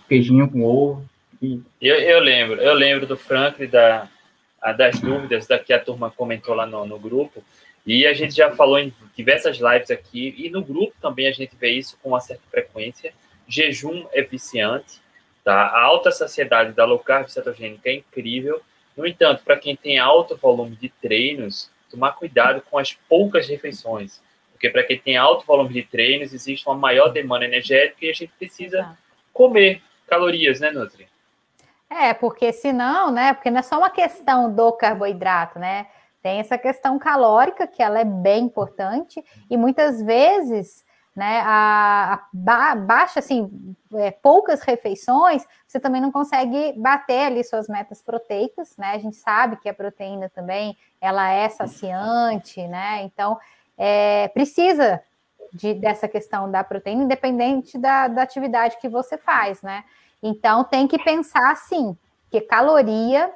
[0.10, 1.06] Queijinho com ovo.
[1.42, 1.62] E...
[1.82, 4.10] Eu, eu lembro, eu lembro do Franklin da,
[4.76, 7.42] das dúvidas da que a turma comentou lá no, no grupo.
[7.86, 11.56] E a gente já falou em diversas lives aqui, e no grupo também a gente
[11.56, 13.14] vê isso com uma certa frequência.
[13.48, 15.02] Jejum eficiente,
[15.44, 15.54] tá?
[15.54, 18.62] A alta saciedade da low carb cetogênica é incrível.
[18.96, 24.22] No entanto, para quem tem alto volume de treinos, tomar cuidado com as poucas refeições.
[24.52, 28.14] Porque para quem tem alto volume de treinos, existe uma maior demanda energética e a
[28.14, 28.98] gente precisa
[29.34, 31.08] comer calorias, né, Nutri?
[31.90, 33.34] É, porque senão, né?
[33.34, 35.88] Porque não é só uma questão do carboidrato, né?
[36.24, 42.28] Tem essa questão calórica, que ela é bem importante, e muitas vezes, né, a, a
[42.32, 48.78] ba, baixa, assim, é, poucas refeições, você também não consegue bater ali suas metas proteicas,
[48.78, 48.94] né?
[48.94, 53.04] A gente sabe que a proteína também, ela é saciante, né?
[53.04, 53.38] Então,
[53.78, 55.04] é, precisa
[55.52, 59.84] de, dessa questão da proteína, independente da, da atividade que você faz, né?
[60.22, 61.98] Então, tem que pensar assim,
[62.32, 63.30] que caloria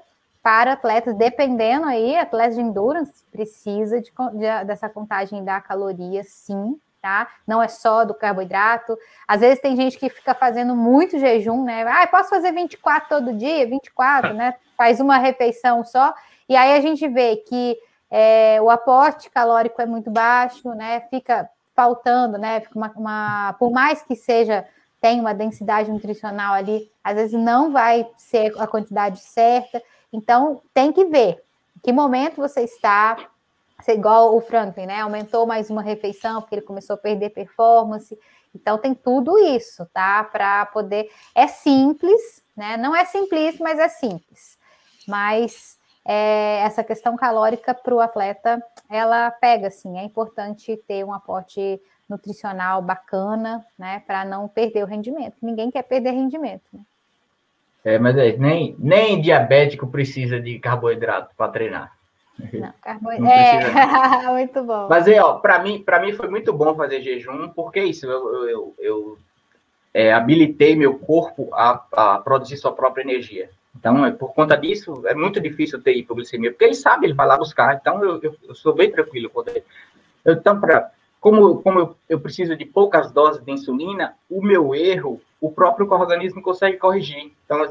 [0.47, 6.79] para atletas, dependendo aí, atletas de endurance, precisa de, de, dessa contagem da caloria, sim,
[7.01, 7.27] tá?
[7.45, 8.97] Não é só do carboidrato.
[9.27, 11.83] Às vezes tem gente que fica fazendo muito jejum, né?
[11.85, 13.67] Ah, posso fazer 24 todo dia?
[13.67, 14.55] 24, né?
[14.77, 16.13] Faz uma refeição só.
[16.47, 17.77] E aí a gente vê que
[18.09, 21.01] é, o aporte calórico é muito baixo, né?
[21.09, 22.61] Fica faltando, né?
[22.61, 24.65] Fica uma, uma, por mais que seja
[25.01, 29.83] tem uma densidade nutricional ali, às vezes não vai ser a quantidade certa.
[30.11, 31.43] Então, tem que ver
[31.83, 33.29] que momento você está.
[33.79, 35.01] Você, igual o Franklin, né?
[35.01, 38.17] Aumentou mais uma refeição porque ele começou a perder performance.
[38.53, 40.23] Então, tem tudo isso, tá?
[40.23, 41.11] Para poder.
[41.35, 42.77] É simples, né?
[42.77, 44.57] Não é simples, mas é simples.
[45.07, 49.99] Mas é, essa questão calórica para o atleta, ela pega, assim.
[49.99, 53.99] É importante ter um aporte nutricional bacana, né?
[54.07, 55.37] Para não perder o rendimento.
[55.41, 56.81] Ninguém quer perder rendimento, né?
[57.87, 61.93] É, mas é, nem, nem diabético precisa de carboidrato para treinar.
[62.51, 63.31] Não, carboidrato.
[63.31, 64.89] É, muito bom.
[64.89, 68.49] Mas é, ó, para mim, para mim foi muito bom fazer jejum, porque isso, eu,
[68.49, 69.17] eu, eu
[69.93, 73.49] é, habilitei meu corpo a, a, produzir sua própria energia.
[73.73, 77.25] Então, é, por conta disso, é muito difícil ter hipoglicemia, porque ele sabe, ele vai
[77.25, 77.73] lá buscar.
[77.75, 79.63] Então, eu, eu, eu sou bem tranquilo com ele.
[80.25, 85.21] Então, para como, como eu, eu, preciso de poucas doses de insulina, o meu erro,
[85.39, 87.31] o próprio organismo consegue corrigir.
[87.45, 87.63] Então,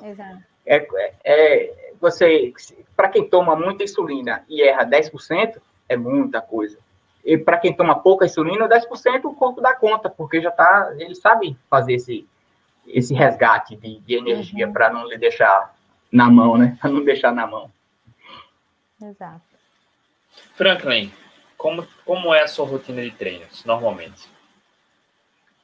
[0.64, 2.52] é, é, é, você,
[2.96, 6.78] para quem toma muita insulina e erra 10%, é muita coisa.
[7.24, 11.14] E para quem toma pouca insulina, 10% o corpo dá conta, porque já tá, ele
[11.14, 12.26] sabe fazer esse,
[12.86, 14.72] esse resgate de, de energia uhum.
[14.72, 15.74] para não lhe deixar
[16.10, 16.76] na mão, né?
[16.80, 17.70] Para não deixar na mão.
[19.02, 19.42] Exato.
[20.54, 21.12] Franklin,
[21.56, 24.35] como, como é a sua rotina de treinos, normalmente?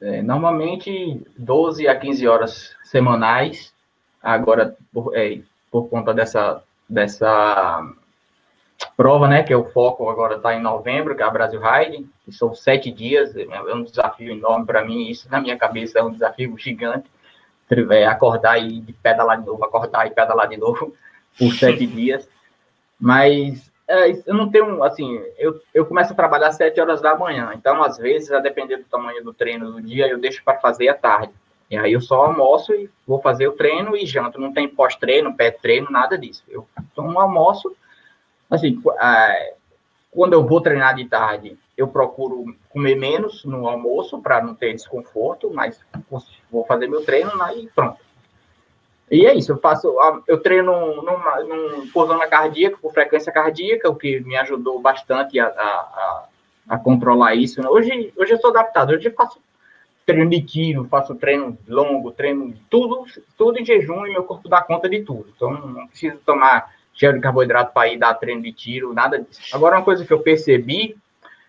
[0.02, 3.72] É, normalmente 12 a 15 horas semanais.
[4.20, 5.40] Agora, por, é,
[5.70, 7.88] por conta dessa, dessa
[8.96, 12.06] prova, né, que é o foco agora está em novembro, que é a Brasil Ride,
[12.24, 16.02] que são sete dias, é um desafio enorme para mim, isso na minha cabeça é
[16.02, 17.08] um desafio gigante.
[17.90, 20.94] é, acordar e pedalar de novo, acordar e pedalar de novo
[21.38, 22.28] por sete dias.
[23.00, 27.16] Mas é, eu não tenho, assim, eu, eu começo a trabalhar às sete horas da
[27.16, 30.60] manhã, então às vezes, a depender do tamanho do treino do dia, eu deixo para
[30.60, 31.32] fazer à tarde.
[31.70, 34.38] E aí eu só almoço e vou fazer o treino e janto.
[34.38, 36.44] Não tem pós-treino, pré-treino, nada disso.
[36.46, 37.74] Eu tomo almoço,
[38.50, 39.54] assim, é,
[40.10, 44.74] quando eu vou treinar de tarde, eu procuro comer menos no almoço para não ter
[44.74, 45.80] desconforto, mas
[46.50, 47.98] vou fazer meu treino né, e pronto.
[49.12, 49.94] E é isso, eu faço,
[50.26, 55.38] eu treino numa, num, por zona cardíaca, por frequência cardíaca, o que me ajudou bastante
[55.38, 56.24] a, a,
[56.66, 57.60] a controlar isso.
[57.60, 57.68] Né?
[57.68, 59.38] Hoje, hoje eu sou adaptado, hoje eu faço
[60.06, 63.04] treino de tiro, faço treino longo, treino tudo,
[63.36, 65.26] tudo em jejum e meu corpo dá conta de tudo.
[65.36, 69.42] Então não preciso tomar cheio de carboidrato para ir dar treino de tiro, nada disso.
[69.54, 70.96] Agora, uma coisa que eu percebi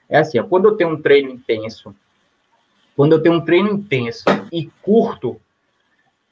[0.09, 1.95] é assim, ó, quando eu tenho um treino intenso,
[2.93, 5.39] quando eu tenho um treino intenso e curto,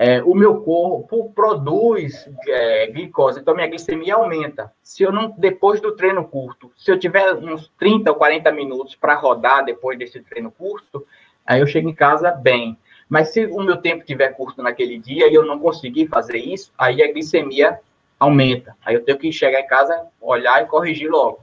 [0.03, 4.73] é, o meu corpo produz é, glicose, então minha glicemia aumenta.
[4.81, 8.95] Se eu não, depois do treino curto, se eu tiver uns 30 ou 40 minutos
[8.95, 11.05] para rodar depois desse treino curto,
[11.45, 12.75] aí eu chego em casa bem.
[13.07, 16.73] Mas se o meu tempo tiver curto naquele dia e eu não conseguir fazer isso,
[16.75, 17.79] aí a glicemia
[18.19, 18.75] aumenta.
[18.83, 21.41] Aí eu tenho que chegar em casa, olhar e corrigir logo.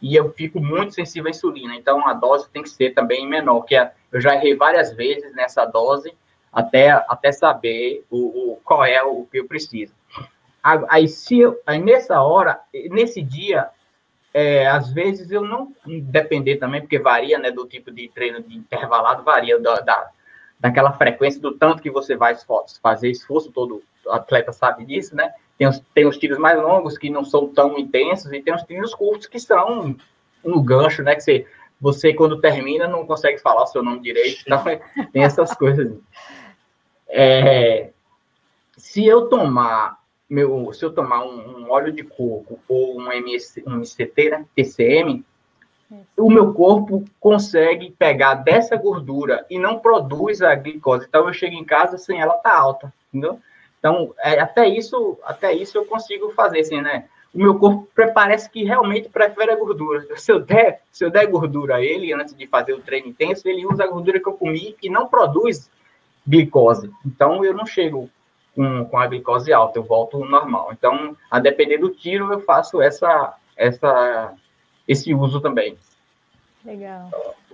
[0.00, 3.60] E eu fico muito sensível à insulina, então a dose tem que ser também menor,
[3.66, 6.10] que é, eu já errei várias vezes nessa dose
[6.52, 9.94] até, até saber o, o, qual é o que eu preciso.
[10.62, 13.68] Aí, se eu, aí nessa hora, nesse dia,
[14.32, 15.74] é, às vezes eu não
[16.04, 20.10] depender também, porque varia, né, do tipo de treino de intervalado, varia da, da,
[20.60, 22.36] daquela frequência, do tanto que você vai
[22.80, 25.32] fazer esforço, todo atleta sabe disso, né?
[25.58, 28.62] Tem os, tem os tiros mais longos que não são tão intensos, e tem os
[28.62, 29.96] tiros curtos que são
[30.44, 31.14] no gancho, né?
[31.14, 31.46] Que você,
[31.80, 34.62] você quando termina, não consegue falar o seu nome direito, então
[35.12, 35.92] tem essas coisas.
[37.14, 37.90] É,
[38.76, 40.00] se eu tomar
[40.32, 44.46] meu, se eu tomar um, um óleo de coco ou um, MS, um MCT, né,
[44.56, 45.22] TCM,
[46.16, 51.04] o meu corpo consegue pegar dessa gordura e não produz a glicose.
[51.06, 53.38] Então eu chego em casa sem ela tá alta, entendeu?
[53.78, 57.04] Então é, até isso, até isso eu consigo fazer, assim, né?
[57.34, 60.06] O meu corpo parece que realmente prefere a gordura.
[60.16, 63.46] Se eu der, se eu der gordura a ele antes de fazer o treino intenso,
[63.46, 65.70] ele usa a gordura que eu comi e não produz
[66.26, 66.90] glicose.
[67.04, 68.10] Então, eu não chego
[68.54, 70.70] com, com a glicose alta, eu volto normal.
[70.72, 74.34] Então, a depender do tiro, eu faço essa, essa,
[74.86, 75.76] esse uso também.
[76.64, 77.10] Legal.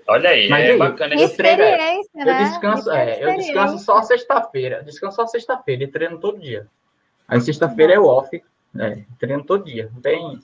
[0.07, 1.63] Olha aí, Mas, é aí, bacana esse treino.
[1.63, 2.01] Né?
[2.15, 4.83] Eu descanso, é, eu descanso só sexta-feira.
[4.83, 6.67] Descanso só sexta-feira e treino todo dia.
[7.27, 8.43] Aí sexta-feira é o off,
[8.73, 9.05] né?
[9.19, 9.91] Treino todo dia.
[9.93, 10.41] Bem.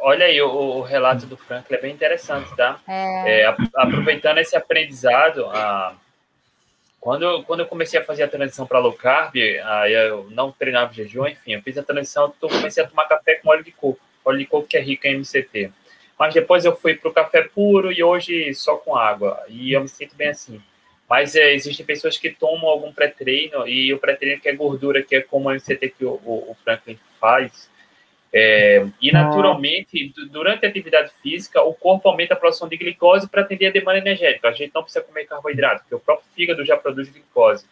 [0.00, 2.80] Olha aí, o, o relato do Franklin é bem interessante, tá?
[2.88, 3.42] É...
[3.42, 5.94] É, aproveitando esse aprendizado, a,
[7.04, 10.50] quando eu, quando eu comecei a fazer a transição para low carb, aí eu não
[10.50, 13.72] treinava jejum, enfim, eu fiz a transição, então comecei a tomar café com óleo de
[13.72, 15.70] coco, óleo de coco que é rico em MCT.
[16.18, 19.82] Mas depois eu fui para o café puro e hoje só com água, e eu
[19.82, 20.62] me sinto bem assim.
[21.06, 25.16] Mas é, existem pessoas que tomam algum pré-treino, e o pré-treino que é gordura, que
[25.16, 27.68] é como o MCT que o, o, o Franklin faz,
[28.36, 33.42] é, e naturalmente, durante a atividade física, o corpo aumenta a produção de glicose para
[33.42, 34.48] atender a demanda energética.
[34.48, 37.64] A gente não precisa comer carboidrato, porque o próprio fígado já produz glicose.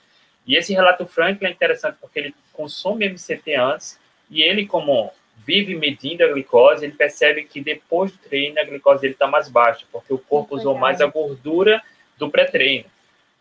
[0.46, 3.98] E esse relato Franklin é interessante porque ele consome MCT antes
[4.30, 5.10] e ele, como
[5.44, 9.48] vive medindo a glicose, ele percebe que depois do treino a glicose dele está mais
[9.48, 11.82] baixa, porque o corpo usou mais a gordura
[12.16, 12.84] do pré-treino.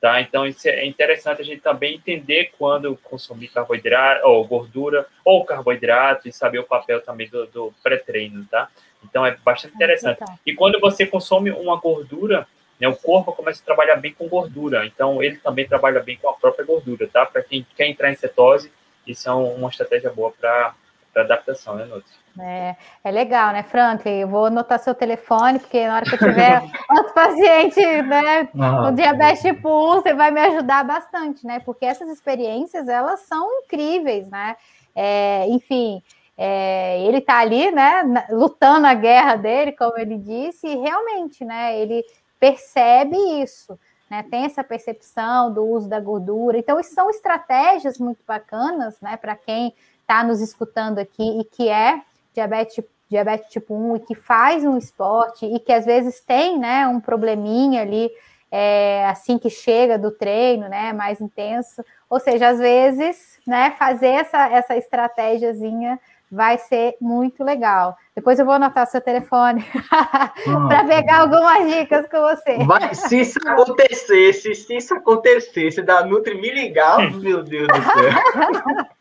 [0.01, 0.19] Tá?
[0.19, 6.27] Então, isso é interessante a gente também entender quando consumir carboidrato, ou gordura, ou carboidrato,
[6.27, 8.67] e saber o papel também do, do pré-treino, tá?
[9.03, 10.19] Então, é bastante interessante.
[10.43, 12.47] E quando você consome uma gordura,
[12.79, 14.87] né, o corpo começa a trabalhar bem com gordura.
[14.87, 17.23] Então, ele também trabalha bem com a própria gordura, tá?
[17.23, 18.71] Para quem quer entrar em cetose,
[19.05, 20.73] isso é uma estratégia boa para
[21.15, 22.21] adaptação, né, Nuts?
[22.39, 24.19] É, é legal, né, Franklin?
[24.19, 28.85] Eu vou anotar seu telefone, porque na hora que eu tiver outro paciente né, ah,
[28.85, 31.59] com diabetes tipo 1, você vai me ajudar bastante, né?
[31.59, 34.55] Porque essas experiências, elas são incríveis, né?
[34.95, 36.01] É, enfim,
[36.37, 41.79] é, ele está ali, né, lutando a guerra dele, como ele disse, e realmente, né,
[41.79, 42.03] ele
[42.39, 46.57] percebe isso, né, tem essa percepção do uso da gordura.
[46.57, 49.73] Então, são estratégias muito bacanas, né, para quem
[50.11, 52.01] está nos escutando aqui e que é
[52.33, 56.85] diabetes, diabetes tipo 1 e que faz um esporte e que às vezes tem né,
[56.85, 58.11] um probleminha ali
[58.51, 61.81] é, assim que chega do treino, né, mais intenso.
[62.09, 65.97] Ou seja, às vezes, né, fazer essa, essa estratégiazinha
[66.29, 67.95] vai ser muito legal.
[68.13, 69.63] Depois eu vou anotar seu telefone
[70.67, 72.57] para pegar algumas dicas com você.
[72.65, 78.85] Vai, se isso acontecesse, se isso acontecesse, da Nutri me ligar, meu Deus do céu.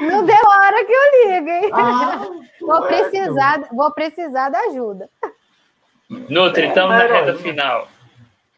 [0.00, 1.70] Não deu hora que eu ligo, hein?
[1.72, 2.28] Ah,
[2.60, 5.08] vou, precisar, vou precisar da ajuda.
[6.08, 7.88] Nutri, estamos na reta final.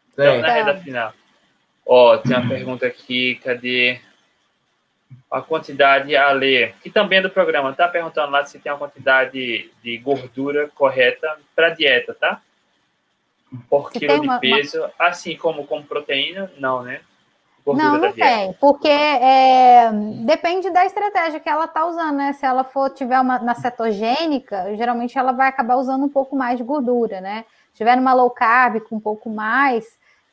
[0.09, 1.13] Estamos na reta final.
[1.85, 3.99] Ó, oh, tem uma pergunta aqui, cadê?
[5.31, 8.77] A quantidade a ler, que também é do programa, tá perguntando lá se tem uma
[8.77, 12.41] quantidade de gordura correta para dieta, tá?
[13.69, 14.91] Por quilo de uma, peso, uma...
[14.99, 17.01] assim como com proteína, não, né?
[17.73, 19.91] Não, não tem, porque é,
[20.25, 22.33] depende da estratégia que ela está usando, né?
[22.33, 26.57] Se ela for tiver uma na cetogênica, geralmente ela vai acabar usando um pouco mais
[26.57, 27.45] de gordura, né?
[27.71, 29.85] Se tiver numa low carb com um pouco mais,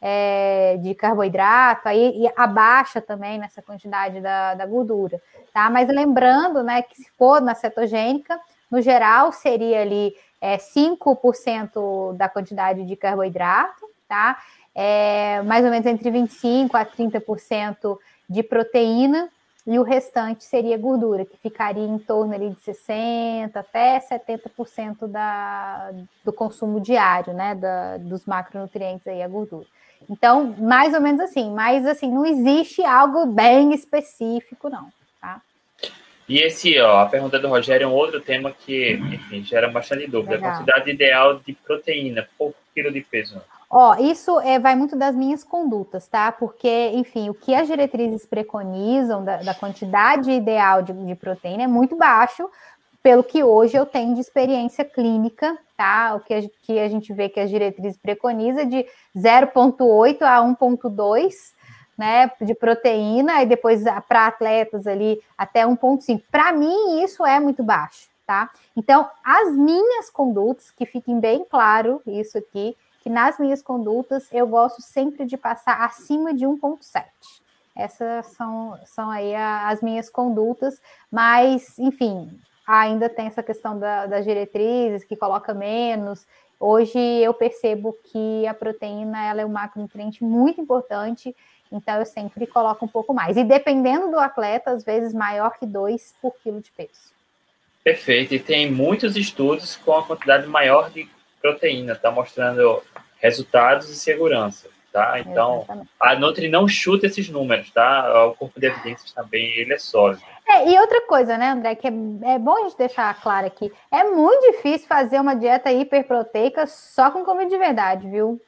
[0.07, 5.18] é, de carboidrato, aí abaixa também nessa quantidade da, da gordura,
[5.51, 5.70] tá?
[5.70, 8.39] Mas lembrando, né, que se for na cetogênica,
[8.70, 14.37] no geral seria ali é, 5% da quantidade de carboidrato, tá?
[14.74, 17.98] É, mais ou menos entre 25% a 30%
[18.28, 19.28] de proteína,
[19.66, 25.90] e o restante seria gordura, que ficaria em torno ali de 60% até 70% da,
[26.22, 29.66] do consumo diário, né, da, dos macronutrientes aí, a gordura.
[30.08, 35.40] Então, mais ou menos assim, mas assim, não existe algo bem específico, não, tá?
[36.28, 40.06] E esse, ó, a pergunta do Rogério é um outro tema que, enfim, gera bastante
[40.06, 40.36] dúvida.
[40.36, 40.50] Legal.
[40.50, 43.40] A quantidade ideal de proteína por quilo de peso.
[43.76, 46.30] Ó, isso é, vai muito das minhas condutas, tá?
[46.30, 51.66] Porque, enfim, o que as diretrizes preconizam da, da quantidade ideal de, de proteína é
[51.66, 52.48] muito baixo,
[53.02, 56.14] pelo que hoje eu tenho de experiência clínica, tá?
[56.14, 61.32] O que a, que a gente vê que as diretrizes preconiza de 0,8 a 1,2
[61.98, 66.22] né, de proteína, e depois para atletas ali até 1,5.
[66.30, 68.50] Para mim, isso é muito baixo, tá?
[68.76, 74.46] Então, as minhas condutas, que fiquem bem claro isso aqui, que nas minhas condutas eu
[74.46, 77.05] gosto sempre de passar acima de 1,7.
[77.76, 80.80] Essas são, são aí as minhas condutas,
[81.12, 82.30] mas, enfim,
[82.66, 86.26] ainda tem essa questão da, das diretrizes, que coloca menos.
[86.59, 91.36] Hoje eu percebo que a proteína ela é um macronutriente muito importante,
[91.70, 93.36] então eu sempre coloco um pouco mais.
[93.36, 97.12] E dependendo do atleta, às vezes maior que 2 por quilo de peso.
[97.82, 101.07] Perfeito, e tem muitos estudos com a quantidade maior de
[101.45, 102.82] proteína, está mostrando
[103.18, 105.20] resultados e segurança, tá?
[105.20, 105.66] Então,
[106.01, 108.24] a Nutri não chuta esses números, tá?
[108.28, 110.22] O corpo de evidências também, ele é sólido.
[110.49, 113.70] É, e outra coisa, né, André, que é, é bom a gente deixar claro aqui,
[113.90, 118.40] é muito difícil fazer uma dieta hiperproteica só com comida de verdade, viu?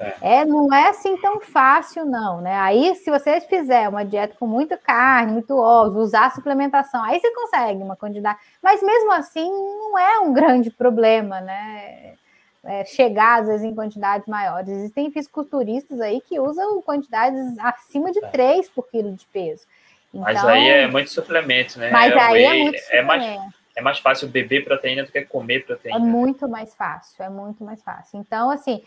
[0.00, 0.40] É.
[0.40, 0.44] é.
[0.44, 2.56] não é assim tão fácil, não, né?
[2.56, 7.32] Aí, se você fizer uma dieta com muita carne, muito ovo, usar suplementação, aí você
[7.32, 8.38] consegue uma quantidade.
[8.60, 12.14] Mas mesmo assim, não é um grande problema, né?
[12.62, 14.68] É, chegar, às vezes, em quantidades maiores.
[14.68, 18.70] Existem fisiculturistas aí que usam quantidades acima de 3 é.
[18.74, 19.66] por quilo de peso.
[20.12, 21.90] Então, mas aí é muito suplemento, né?
[21.90, 23.40] Mas é, aí é muito é mais,
[23.76, 25.96] é mais fácil beber proteína do que comer proteína.
[25.96, 28.18] É muito mais fácil, é muito mais fácil.
[28.18, 28.82] Então, assim,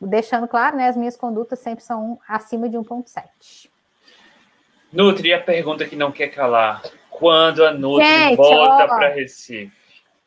[0.00, 0.88] deixando claro, né?
[0.88, 3.68] As minhas condutas sempre são acima de 1,7.
[4.92, 6.82] Nutri, a pergunta que não quer calar.
[7.10, 9.76] Quando a Nutri Gente, volta para Recife?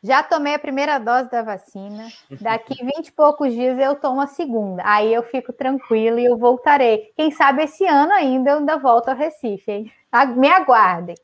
[0.02, 2.12] Já tomei a primeira dose da vacina.
[2.40, 4.82] Daqui 20 e poucos dias eu tomo a segunda.
[4.84, 7.12] Aí eu fico tranquila e eu voltarei.
[7.16, 9.92] Quem sabe esse ano ainda eu ainda volto ao Recife, hein?
[10.36, 11.14] Me aguardem.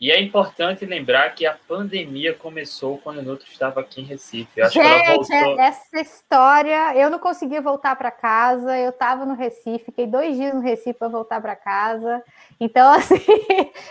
[0.00, 4.62] E é importante lembrar que a pandemia começou quando o Nutri estava aqui em Recife.
[4.62, 5.60] Acho Gente, voltou...
[5.60, 10.54] essa história, eu não conseguia voltar para casa, eu estava no Recife, fiquei dois dias
[10.54, 12.22] no Recife para voltar para casa.
[12.60, 13.18] Então, assim,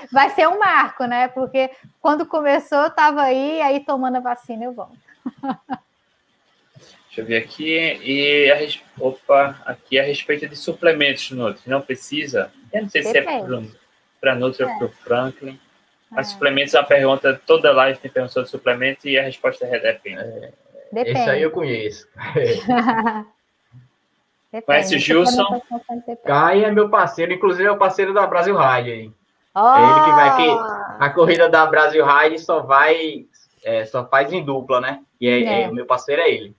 [0.10, 1.28] vai ser um marco, né?
[1.28, 4.98] Porque quando começou, eu estava aí, aí tomando a vacina eu volto.
[7.08, 8.00] Deixa eu ver aqui.
[8.02, 12.50] E a, opa, aqui a respeito de suplementos, Nutri, não precisa?
[12.72, 13.46] Eu não sei Depende.
[13.46, 13.78] se é
[14.22, 14.68] para Nutri é.
[14.68, 15.60] ou para o Franklin.
[16.10, 16.32] Mas é.
[16.32, 20.22] suplementos é uma pergunta, toda live tem pergunta sobre suplemento e a resposta é depende.
[20.22, 20.52] É,
[20.92, 21.20] depende.
[21.20, 22.08] Esse aí eu conheço.
[24.66, 25.62] Conhece o Gilson?
[26.26, 29.12] Caio é meu parceiro, inclusive é o parceiro da Brasil Ride aí.
[29.54, 29.60] Oh!
[29.60, 30.48] É ele que vai aqui.
[31.00, 33.26] A corrida da Brasil Ride só vai,
[33.64, 35.02] é, só faz em dupla, né?
[35.20, 35.64] E é, é.
[35.64, 36.56] é o meu parceiro é ele.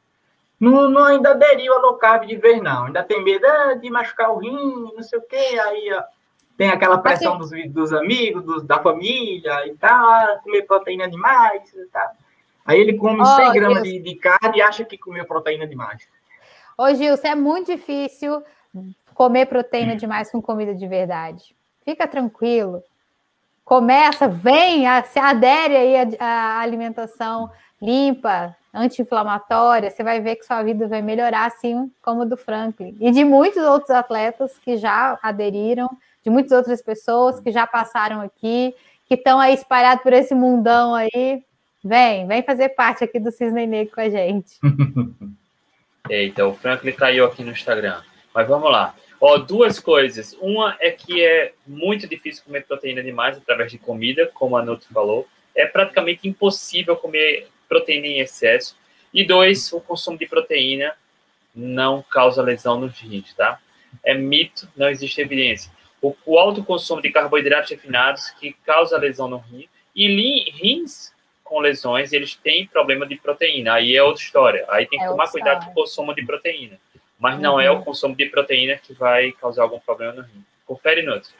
[0.61, 2.87] Não, não ainda aderiu a low carb de vez, não.
[2.87, 5.59] Ainda tem medo ah, de machucar o rim, não sei o quê.
[5.67, 6.03] Aí, ó,
[6.59, 11.87] tem aquela pressão dos, dos amigos, dos, da família e tal, comer proteína demais e
[11.87, 12.11] tal.
[12.67, 16.07] Aí ele come oh, 100 gramas de, de, carne e acha que comeu proteína demais.
[16.77, 18.43] Ô, Gilson, é muito difícil
[19.15, 21.55] comer proteína demais com comida de verdade.
[21.85, 22.83] Fica tranquilo.
[23.65, 27.51] começa, vem, se adere aí à alimentação
[27.81, 32.97] limpa, anti-inflamatória, você vai ver que sua vida vai melhorar, assim como do Franklin.
[33.01, 35.89] E de muitos outros atletas que já aderiram,
[36.29, 38.75] de muitas outras pessoas que já passaram aqui,
[39.07, 41.43] que estão aí espalhados por esse mundão aí.
[41.83, 44.59] Vem, vem fazer parte aqui do Cisne Negro com a gente.
[46.11, 48.03] Eita, o Franklin caiu aqui no Instagram.
[48.35, 48.95] Mas vamos lá.
[49.19, 50.37] Ó, duas coisas.
[50.41, 54.87] Uma é que é muito difícil comer proteína demais através de comida, como a Nuto
[54.93, 55.27] falou.
[55.55, 58.77] É praticamente impossível comer proteína em excesso.
[59.15, 60.93] E dois, o consumo de proteína
[61.55, 63.59] não causa lesão nos rins, tá?
[64.05, 65.73] É mito, não existe evidência.
[66.01, 69.69] O, o alto consumo de carboidratos refinados que causa lesão no rim.
[69.95, 73.75] E rins com lesões, eles têm problema de proteína.
[73.75, 74.65] Aí é outra história.
[74.69, 76.79] Aí tem que é tomar cuidado com o consumo de proteína.
[77.19, 77.41] Mas uhum.
[77.41, 77.83] não é o uhum.
[77.83, 80.45] consumo de proteína que vai causar algum problema no rim.
[80.67, 81.33] Confere, Nutri.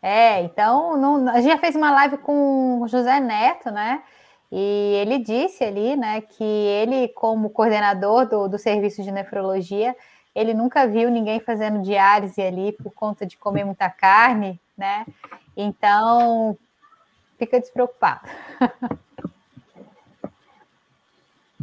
[0.00, 4.02] É, então, não, a gente já fez uma live com o José Neto, né?
[4.50, 9.96] E ele disse ali, né, que ele, como coordenador do, do serviço de nefrologia,
[10.36, 15.06] ele nunca viu ninguém fazendo diálise ali por conta de comer muita carne, né?
[15.56, 16.58] Então,
[17.38, 18.28] fica despreocupado.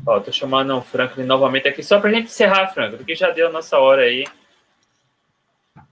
[0.05, 3.47] Ó, tô chamando o Franklin novamente aqui, só pra gente encerrar, Franklin, porque já deu
[3.47, 4.25] a nossa hora aí.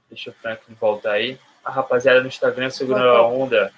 [0.09, 1.39] Deixa o Franklin voltar aí.
[1.63, 3.71] A rapaziada no Instagram segurando a onda.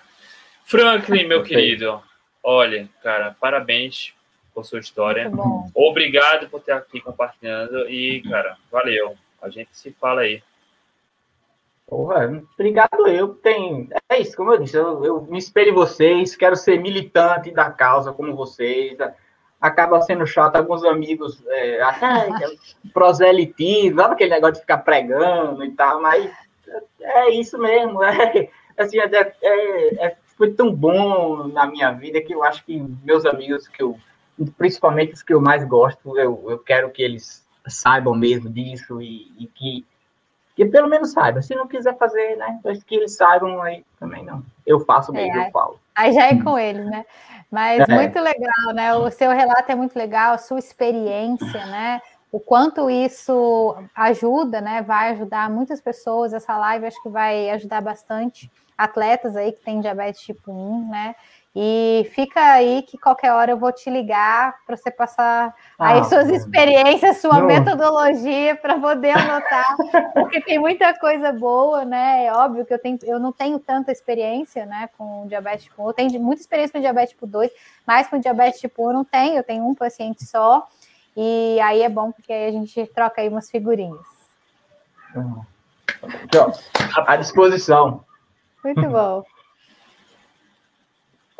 [0.63, 1.57] Franklin, meu okay.
[1.57, 2.01] querido,
[2.41, 4.13] olha, cara, parabéns
[4.53, 5.31] por sua história.
[5.73, 9.15] Obrigado por estar aqui compartilhando e, cara, valeu.
[9.41, 10.41] A gente se fala aí.
[11.87, 13.29] Porra, obrigado eu.
[13.35, 17.51] Tem, é isso, como eu disse, eu, eu me espelho em vocês, quero ser militante
[17.51, 18.97] da causa como vocês.
[19.59, 22.27] Acaba sendo chato, alguns amigos é, até
[22.93, 26.31] proselitismo, sabe aquele negócio de ficar pregando e tal, mas
[26.99, 28.01] é isso mesmo.
[28.03, 32.83] É, assim, é, é, é, foi tão bom na minha vida que eu acho que
[33.03, 33.97] meus amigos que eu
[34.57, 39.31] principalmente os que eu mais gosto, eu, eu quero que eles saibam mesmo disso e,
[39.37, 39.85] e que,
[40.55, 41.41] que pelo menos saibam.
[41.41, 42.59] Se não quiser fazer, né?
[42.63, 44.43] Mas que eles saibam aí também não.
[44.65, 45.79] Eu faço mesmo, é, eu falo.
[45.95, 47.05] Aí já é com eles, né?
[47.51, 47.93] Mas é.
[47.93, 48.95] muito legal, né?
[48.95, 52.01] O seu relato é muito legal, a sua experiência, né?
[52.31, 54.81] O quanto isso ajuda, né?
[54.81, 56.33] Vai ajudar muitas pessoas.
[56.33, 61.15] Essa live acho que vai ajudar bastante atletas aí que têm diabetes tipo 1, né?
[61.55, 66.03] E fica aí que qualquer hora eu vou te ligar para você passar ah, aí
[66.05, 67.45] suas experiências, sua não.
[67.45, 69.77] metodologia para poder anotar,
[70.15, 72.25] porque tem muita coisa boa, né?
[72.25, 75.87] É óbvio que eu, tenho, eu não tenho tanta experiência né, com diabetes tipo 1,
[75.87, 77.51] eu tenho muita experiência com diabetes tipo 2,
[77.85, 80.67] mas com diabetes tipo 1 eu não tenho, eu tenho um paciente só,
[81.15, 84.07] e aí é bom porque aí a gente troca aí umas figurinhas.
[86.01, 86.51] Aqui, ó,
[87.05, 88.03] à disposição.
[88.63, 89.23] Muito bom.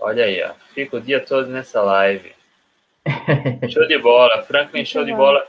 [0.04, 0.52] Olha aí, ó.
[0.74, 2.34] Fica o dia todo nessa live.
[3.72, 4.44] show de bola.
[4.44, 5.48] Franklin, show de bola.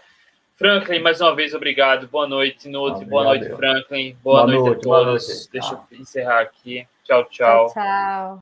[0.55, 2.07] Franklin, mais uma vez, obrigado.
[2.07, 3.05] Boa noite, Nuti.
[3.05, 4.17] Boa noite, Franklin.
[4.23, 5.29] Boa, boa noite, noite, a todos.
[5.29, 5.51] Noite.
[5.51, 6.87] Deixa eu encerrar aqui.
[7.03, 7.67] Tchau, tchau.
[7.67, 8.33] Tchau, tchau.